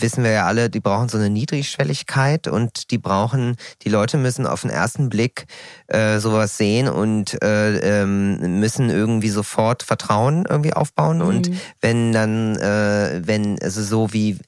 [0.00, 4.46] wissen wir ja alle, die brauchen so eine Niedrigschwelligkeit und die brauchen, die Leute müssen
[4.46, 5.46] auf den ersten Blick
[5.88, 11.18] äh, sowas sehen und äh, ähm, müssen irgendwie sofort Vertrauen irgendwie aufbauen.
[11.18, 11.26] Mhm.
[11.26, 11.50] Und
[11.80, 14.38] wenn dann, äh, wenn, also so wie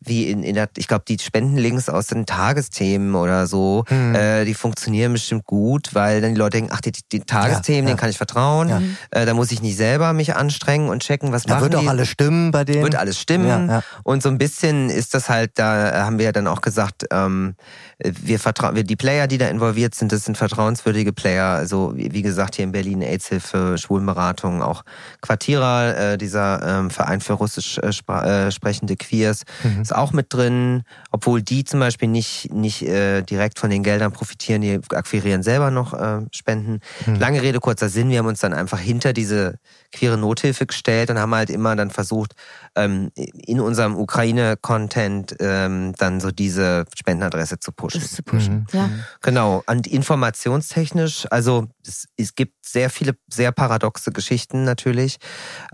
[0.00, 4.14] wie in, in der, ich glaube, die Spendenlinks aus den Tagesthemen oder so, mhm.
[4.14, 7.82] äh, die funktionieren bestimmt gut, weil dann die Leute denken, ach, die, die Tagesthemen, ja,
[7.82, 7.86] ja.
[7.88, 8.68] denen kann ich vertrauen.
[8.68, 8.80] Ja.
[9.10, 11.86] Äh, da muss ich nicht selber mich anstrengen und checken, was da machen wird auch
[11.86, 12.82] alles stimmen bei denen.
[12.82, 13.82] Wird alles stimmen.
[14.02, 17.54] Und so ein bisschen ist das halt, da haben wir ja dann auch gesagt, ähm,
[17.98, 21.46] wir vertrauen, wir, die Player, die da involviert sind, das sind vertrauenswürdige Player.
[21.46, 24.84] Also wie, wie gesagt, hier in Berlin AIDS-Hilfe, Schwulenberatung, auch
[25.20, 29.84] Quartierer, äh, dieser ähm, Verein für russisch äh, äh, sprechende Queers, mhm.
[29.90, 34.12] Ist auch mit drin, obwohl die zum Beispiel nicht, nicht äh, direkt von den Geldern
[34.12, 36.80] profitieren, die akquirieren selber noch äh, Spenden.
[37.06, 37.16] Mhm.
[37.16, 39.58] Lange Rede, kurzer Sinn, wir haben uns dann einfach hinter diese
[39.92, 42.34] queere Nothilfe gestellt und haben halt immer dann versucht,
[42.76, 48.00] ähm, in unserem Ukraine-Content ähm, dann so diese Spendenadresse zu pushen.
[48.00, 48.78] Das zu pushen, mhm.
[48.78, 48.90] ja.
[49.22, 49.62] Genau.
[49.66, 55.18] Und informationstechnisch, also es, es gibt sehr viele, sehr paradoxe Geschichten natürlich.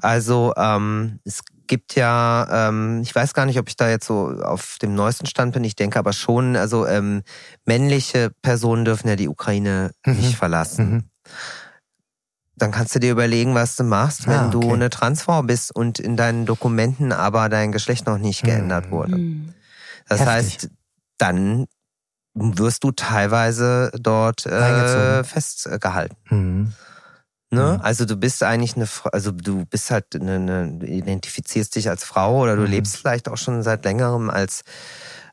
[0.00, 4.28] Also ähm, es gibt ja, ähm, ich weiß gar nicht, ob ich da jetzt so
[4.42, 5.64] auf dem neuesten Stand bin.
[5.64, 7.22] Ich denke aber schon, also ähm,
[7.64, 10.14] männliche Personen dürfen ja die Ukraine mhm.
[10.14, 10.90] nicht verlassen.
[10.90, 11.04] Mhm
[12.56, 14.60] dann kannst du dir überlegen, was du machst, wenn ah, okay.
[14.60, 18.90] du eine Transfrau bist und in deinen Dokumenten aber dein Geschlecht noch nicht geändert hm.
[18.90, 19.16] wurde.
[19.16, 19.54] Mhm.
[20.08, 20.34] Das Heftig.
[20.34, 20.70] heißt,
[21.18, 21.66] dann
[22.34, 26.74] wirst du teilweise dort äh, festgehalten.
[27.50, 27.74] Ne?
[27.74, 27.80] Mhm.
[27.80, 32.42] Also du bist eigentlich eine, also du bist halt eine, eine identifizierst dich als Frau
[32.42, 32.70] oder du mhm.
[32.70, 34.62] lebst vielleicht auch schon seit längerem als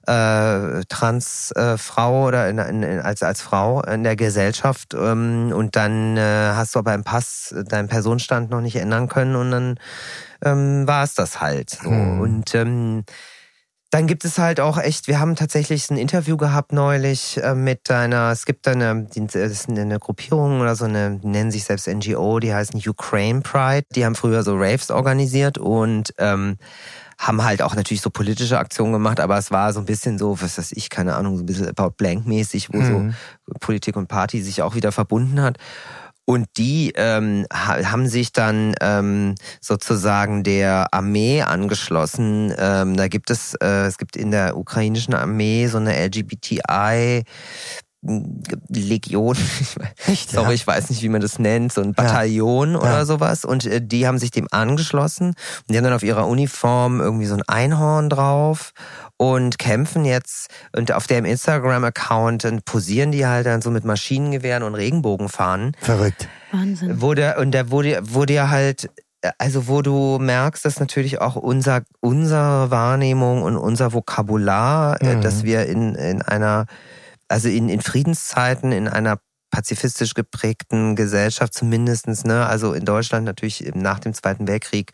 [0.06, 6.18] äh, Transfrau äh, oder in, in, als als Frau in der Gesellschaft ähm, und dann
[6.18, 9.80] äh, hast du aber im Pass deinen Personenstand noch nicht ändern können und dann
[10.44, 11.72] ähm, war es das halt.
[11.72, 11.90] So.
[11.90, 12.20] Mhm.
[12.20, 13.06] Und ähm,
[13.94, 17.92] dann gibt es halt auch echt, wir haben tatsächlich ein Interview gehabt neulich äh, mit
[17.92, 22.40] einer, es gibt eine, das ist eine Gruppierung oder so eine, nennen sich selbst NGO,
[22.40, 23.86] die heißen Ukraine Pride.
[23.94, 26.58] Die haben früher so Raves organisiert und ähm,
[27.20, 30.42] haben halt auch natürlich so politische Aktionen gemacht, aber es war so ein bisschen so,
[30.42, 33.14] was weiß ich, keine Ahnung, so ein bisschen about blank mäßig, wo mhm.
[33.46, 35.60] so Politik und Party sich auch wieder verbunden hat.
[36.26, 42.54] Und die ähm, haben sich dann ähm, sozusagen der Armee angeschlossen.
[42.58, 47.24] Ähm, da gibt es, äh, es gibt in der ukrainischen Armee so eine LGBTI
[48.70, 49.38] Legion,
[50.08, 50.52] Echt, sorry, ja?
[50.52, 52.80] ich weiß nicht, wie man das nennt, so ein Bataillon ja.
[52.80, 53.06] oder ja.
[53.06, 53.46] sowas.
[53.46, 55.36] Und äh, die haben sich dem angeschlossen und
[55.70, 58.74] die haben dann auf ihrer Uniform irgendwie so ein Einhorn drauf
[59.18, 64.76] und kämpfen jetzt und auf dem Instagram-Account posieren die halt dann so mit Maschinengewehren und
[64.76, 65.76] Regenbogenfahnen.
[65.80, 66.28] Verrückt.
[66.52, 67.02] Wahnsinn.
[67.02, 68.90] Wurde, und da wurde, wurde ja halt
[69.38, 75.22] also wo du merkst, dass natürlich auch unser, unsere Wahrnehmung und unser Vokabular, äh, mhm.
[75.22, 76.66] dass wir in, in einer,
[77.28, 83.72] also in, in Friedenszeiten, in einer pazifistisch geprägten Gesellschaft zumindestens, ne, also in Deutschland natürlich
[83.76, 84.92] nach dem Zweiten Weltkrieg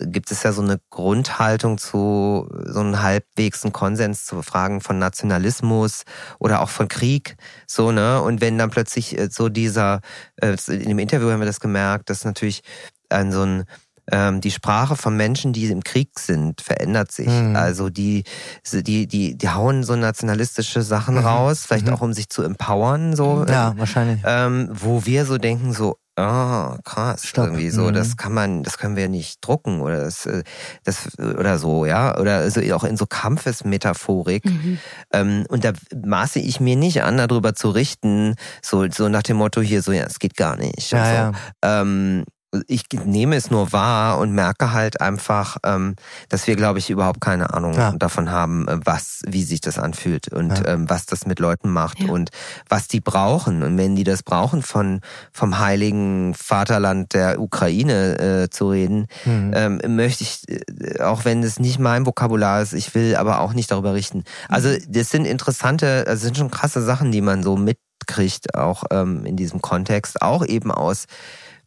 [0.00, 4.98] gibt es ja so eine Grundhaltung zu so einem halbwegs einen Konsens zu Fragen von
[4.98, 6.04] Nationalismus
[6.38, 7.36] oder auch von Krieg,
[7.66, 8.20] so ne.
[8.20, 10.00] Und wenn dann plötzlich äh, so dieser
[10.36, 12.62] äh, in dem Interview haben wir das gemerkt, dass natürlich
[13.08, 13.64] ein so ein
[14.10, 17.28] ähm, die Sprache von Menschen, die im Krieg sind, verändert sich.
[17.28, 17.56] Mhm.
[17.56, 18.24] Also die,
[18.70, 21.26] die, die, die hauen so nationalistische Sachen mhm.
[21.26, 21.94] raus, vielleicht mhm.
[21.94, 23.46] auch um sich zu empowern, so.
[23.48, 24.20] Ja, wahrscheinlich.
[24.24, 27.26] Ähm, wo wir so denken, so, Ah, oh, krass.
[27.26, 27.46] Stopp.
[27.46, 27.92] Irgendwie so, mhm.
[27.92, 30.44] das kann man, das können wir nicht drucken oder das, äh,
[30.84, 34.44] das oder so, ja, oder also auch in so Kampfesmetaphorik.
[34.44, 34.78] Mhm.
[35.12, 39.38] Ähm, und da maße ich mir nicht an, darüber zu richten, so so nach dem
[39.38, 40.92] Motto hier so, ja, es geht gar nicht.
[40.92, 41.14] Ja, so.
[41.14, 41.32] ja.
[41.62, 42.24] Ähm,
[42.66, 45.96] ich nehme es nur wahr und merke halt einfach, ähm,
[46.28, 47.92] dass wir, glaube ich, überhaupt keine Ahnung ja.
[47.92, 50.74] davon haben, äh, was, wie sich das anfühlt und ja.
[50.74, 52.10] ähm, was das mit Leuten macht ja.
[52.10, 52.30] und
[52.68, 53.62] was die brauchen.
[53.62, 55.00] Und wenn die das brauchen, von
[55.32, 59.52] vom heiligen Vaterland der Ukraine äh, zu reden, mhm.
[59.54, 63.52] ähm, möchte ich, äh, auch wenn es nicht mein Vokabular ist, ich will aber auch
[63.52, 64.24] nicht darüber richten.
[64.48, 69.24] Also das sind interessante, also sind schon krasse Sachen, die man so mitkriegt, auch ähm,
[69.24, 71.06] in diesem Kontext, auch eben aus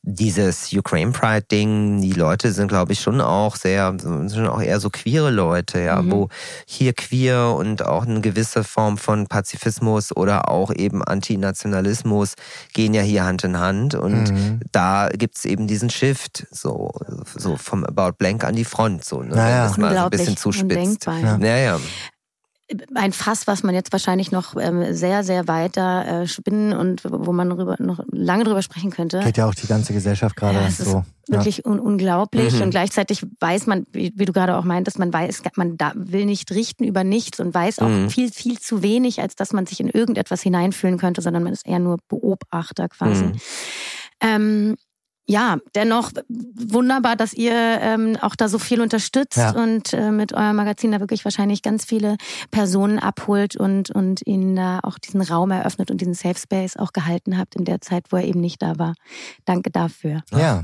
[0.02, 4.80] dieses Ukraine Pride Ding, die Leute sind, glaube ich, schon auch sehr, sind auch eher
[4.80, 6.12] so queere Leute, ja, mhm.
[6.12, 6.30] wo
[6.66, 12.36] hier queer und auch eine gewisse Form von Pazifismus oder auch eben Antinationalismus
[12.74, 14.60] gehen ja hier Hand in Hand und mhm.
[14.72, 16.92] da gibt's eben diesen Shift, so,
[17.36, 19.46] so vom About Blank an die Front, so, ne, naja.
[19.46, 21.06] wenn das mal so ein bisschen zuspitzt.
[21.06, 21.38] Ja.
[21.38, 21.80] ja
[22.96, 27.32] ein Fass, was man jetzt wahrscheinlich noch ähm, sehr, sehr weiter äh, spinnen und wo
[27.32, 29.22] man drüber, noch lange drüber sprechen könnte.
[29.22, 31.06] Geht ja auch die ganze Gesellschaft gerade ja, so.
[31.30, 31.66] Wirklich ja.
[31.66, 32.64] un unglaublich mhm.
[32.64, 36.26] und gleichzeitig weiß man, wie, wie, du gerade auch meintest, man weiß, man da will
[36.26, 38.10] nicht richten über nichts und weiß auch mhm.
[38.10, 41.66] viel, viel zu wenig, als dass man sich in irgendetwas hineinfühlen könnte, sondern man ist
[41.66, 43.26] eher nur Beobachter quasi.
[43.26, 43.36] Mhm.
[44.20, 44.76] Ähm,
[45.28, 49.52] ja, dennoch wunderbar, dass ihr ähm, auch da so viel unterstützt ja.
[49.52, 52.16] und äh, mit eurem Magazin da wirklich wahrscheinlich ganz viele
[52.50, 56.94] Personen abholt und, und ihnen da auch diesen Raum eröffnet und diesen Safe Space auch
[56.94, 58.94] gehalten habt in der Zeit, wo er eben nicht da war.
[59.44, 60.24] Danke dafür.
[60.32, 60.64] Ja,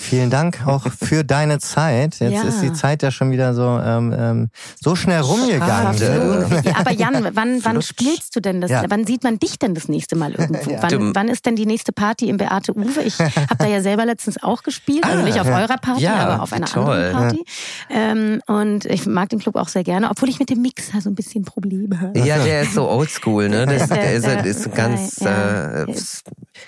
[0.00, 2.20] Vielen Dank auch für deine Zeit.
[2.20, 2.42] Jetzt ja.
[2.42, 5.98] ist die Zeit ja schon wieder so ähm, ähm so schnell rumgegangen.
[6.64, 8.70] Ja, aber Jan, wann, wann spielst du denn das?
[8.70, 8.84] Ja.
[8.88, 10.70] Wann sieht man dich denn das nächste Mal irgendwo?
[10.80, 13.02] Wann, wann ist denn die nächste Party im Beate Uwe?
[13.02, 16.52] Ich habe da ja selber letztens auch gespielt, also nicht auf eurer Party, aber auf
[16.52, 16.96] einer toll.
[16.96, 17.44] anderen Party.
[17.90, 21.10] Ähm, und ich mag den Club auch sehr gerne, obwohl ich mit dem Mixer so
[21.10, 22.18] ein bisschen Probleme habe.
[22.20, 23.66] Ja, der ist so oldschool, ne?
[23.66, 25.86] Das, der, ist, der ist ganz äh,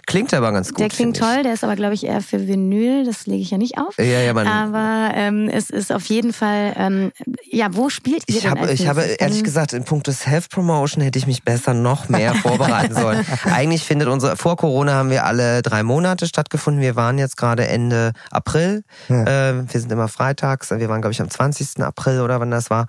[0.07, 0.81] klingt aber ganz gut.
[0.81, 3.05] Der klingt toll, der ist aber glaube ich eher für Vinyl.
[3.05, 3.97] Das lege ich ja nicht auf.
[3.99, 4.47] Ja, ja, man.
[4.47, 7.13] Aber ähm, es ist auf jeden Fall, ähm,
[7.45, 11.19] ja, wo spielt ihr ich denn habe, Ich habe ehrlich gesagt, in puncto Self-Promotion hätte
[11.19, 13.25] ich mich besser noch mehr vorbereiten sollen.
[13.45, 16.83] Eigentlich findet unsere, vor Corona haben wir alle drei Monate stattgefunden.
[16.83, 18.85] Wir waren jetzt gerade Ende April.
[19.09, 19.51] Ja.
[19.51, 20.71] Äh, wir sind immer freitags.
[20.71, 21.83] Wir waren, glaube ich, am 20.
[21.83, 22.87] April oder wann das war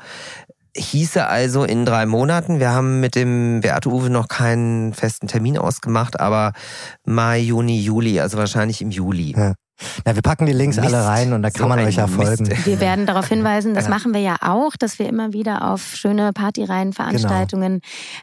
[0.76, 2.60] hieße also in drei Monaten.
[2.60, 6.54] Wir haben mit dem Beate Uwe noch keinen festen Termin ausgemacht, aber
[7.06, 9.34] Mai, Juni, Juli, also wahrscheinlich im Juli.
[9.36, 9.54] Ja.
[10.06, 10.88] Na, wir packen die Links Mist.
[10.88, 12.50] alle rein und da kann so man euch ja folgen.
[12.66, 13.90] Wir werden darauf hinweisen, das ja.
[13.90, 17.82] machen wir ja auch, dass wir immer wieder auf schöne Partyreihen, Veranstaltungen,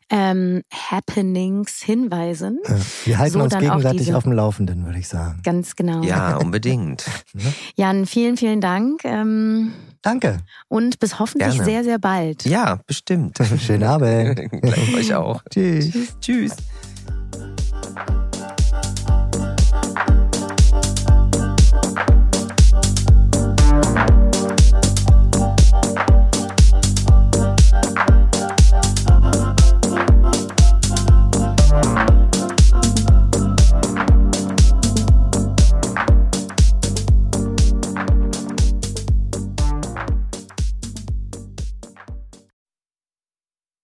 [0.08, 0.22] genau.
[0.22, 2.58] ähm, Happenings hinweisen.
[2.66, 2.76] Ja.
[3.04, 5.40] Wir halten so uns gegenseitig auf dem Laufenden, würde ich sagen.
[5.42, 6.02] Ganz genau.
[6.02, 7.04] Ja, unbedingt.
[7.76, 9.04] Jan, vielen, vielen Dank.
[9.04, 10.38] Ähm, Danke.
[10.68, 11.64] Und bis hoffentlich Gerne.
[11.64, 12.44] sehr, sehr bald.
[12.44, 13.38] Ja, bestimmt.
[13.60, 14.50] Schönen Abend.
[14.62, 15.42] Gleich euch auch.
[15.50, 16.16] Tschüss.
[16.20, 16.56] Tschüss.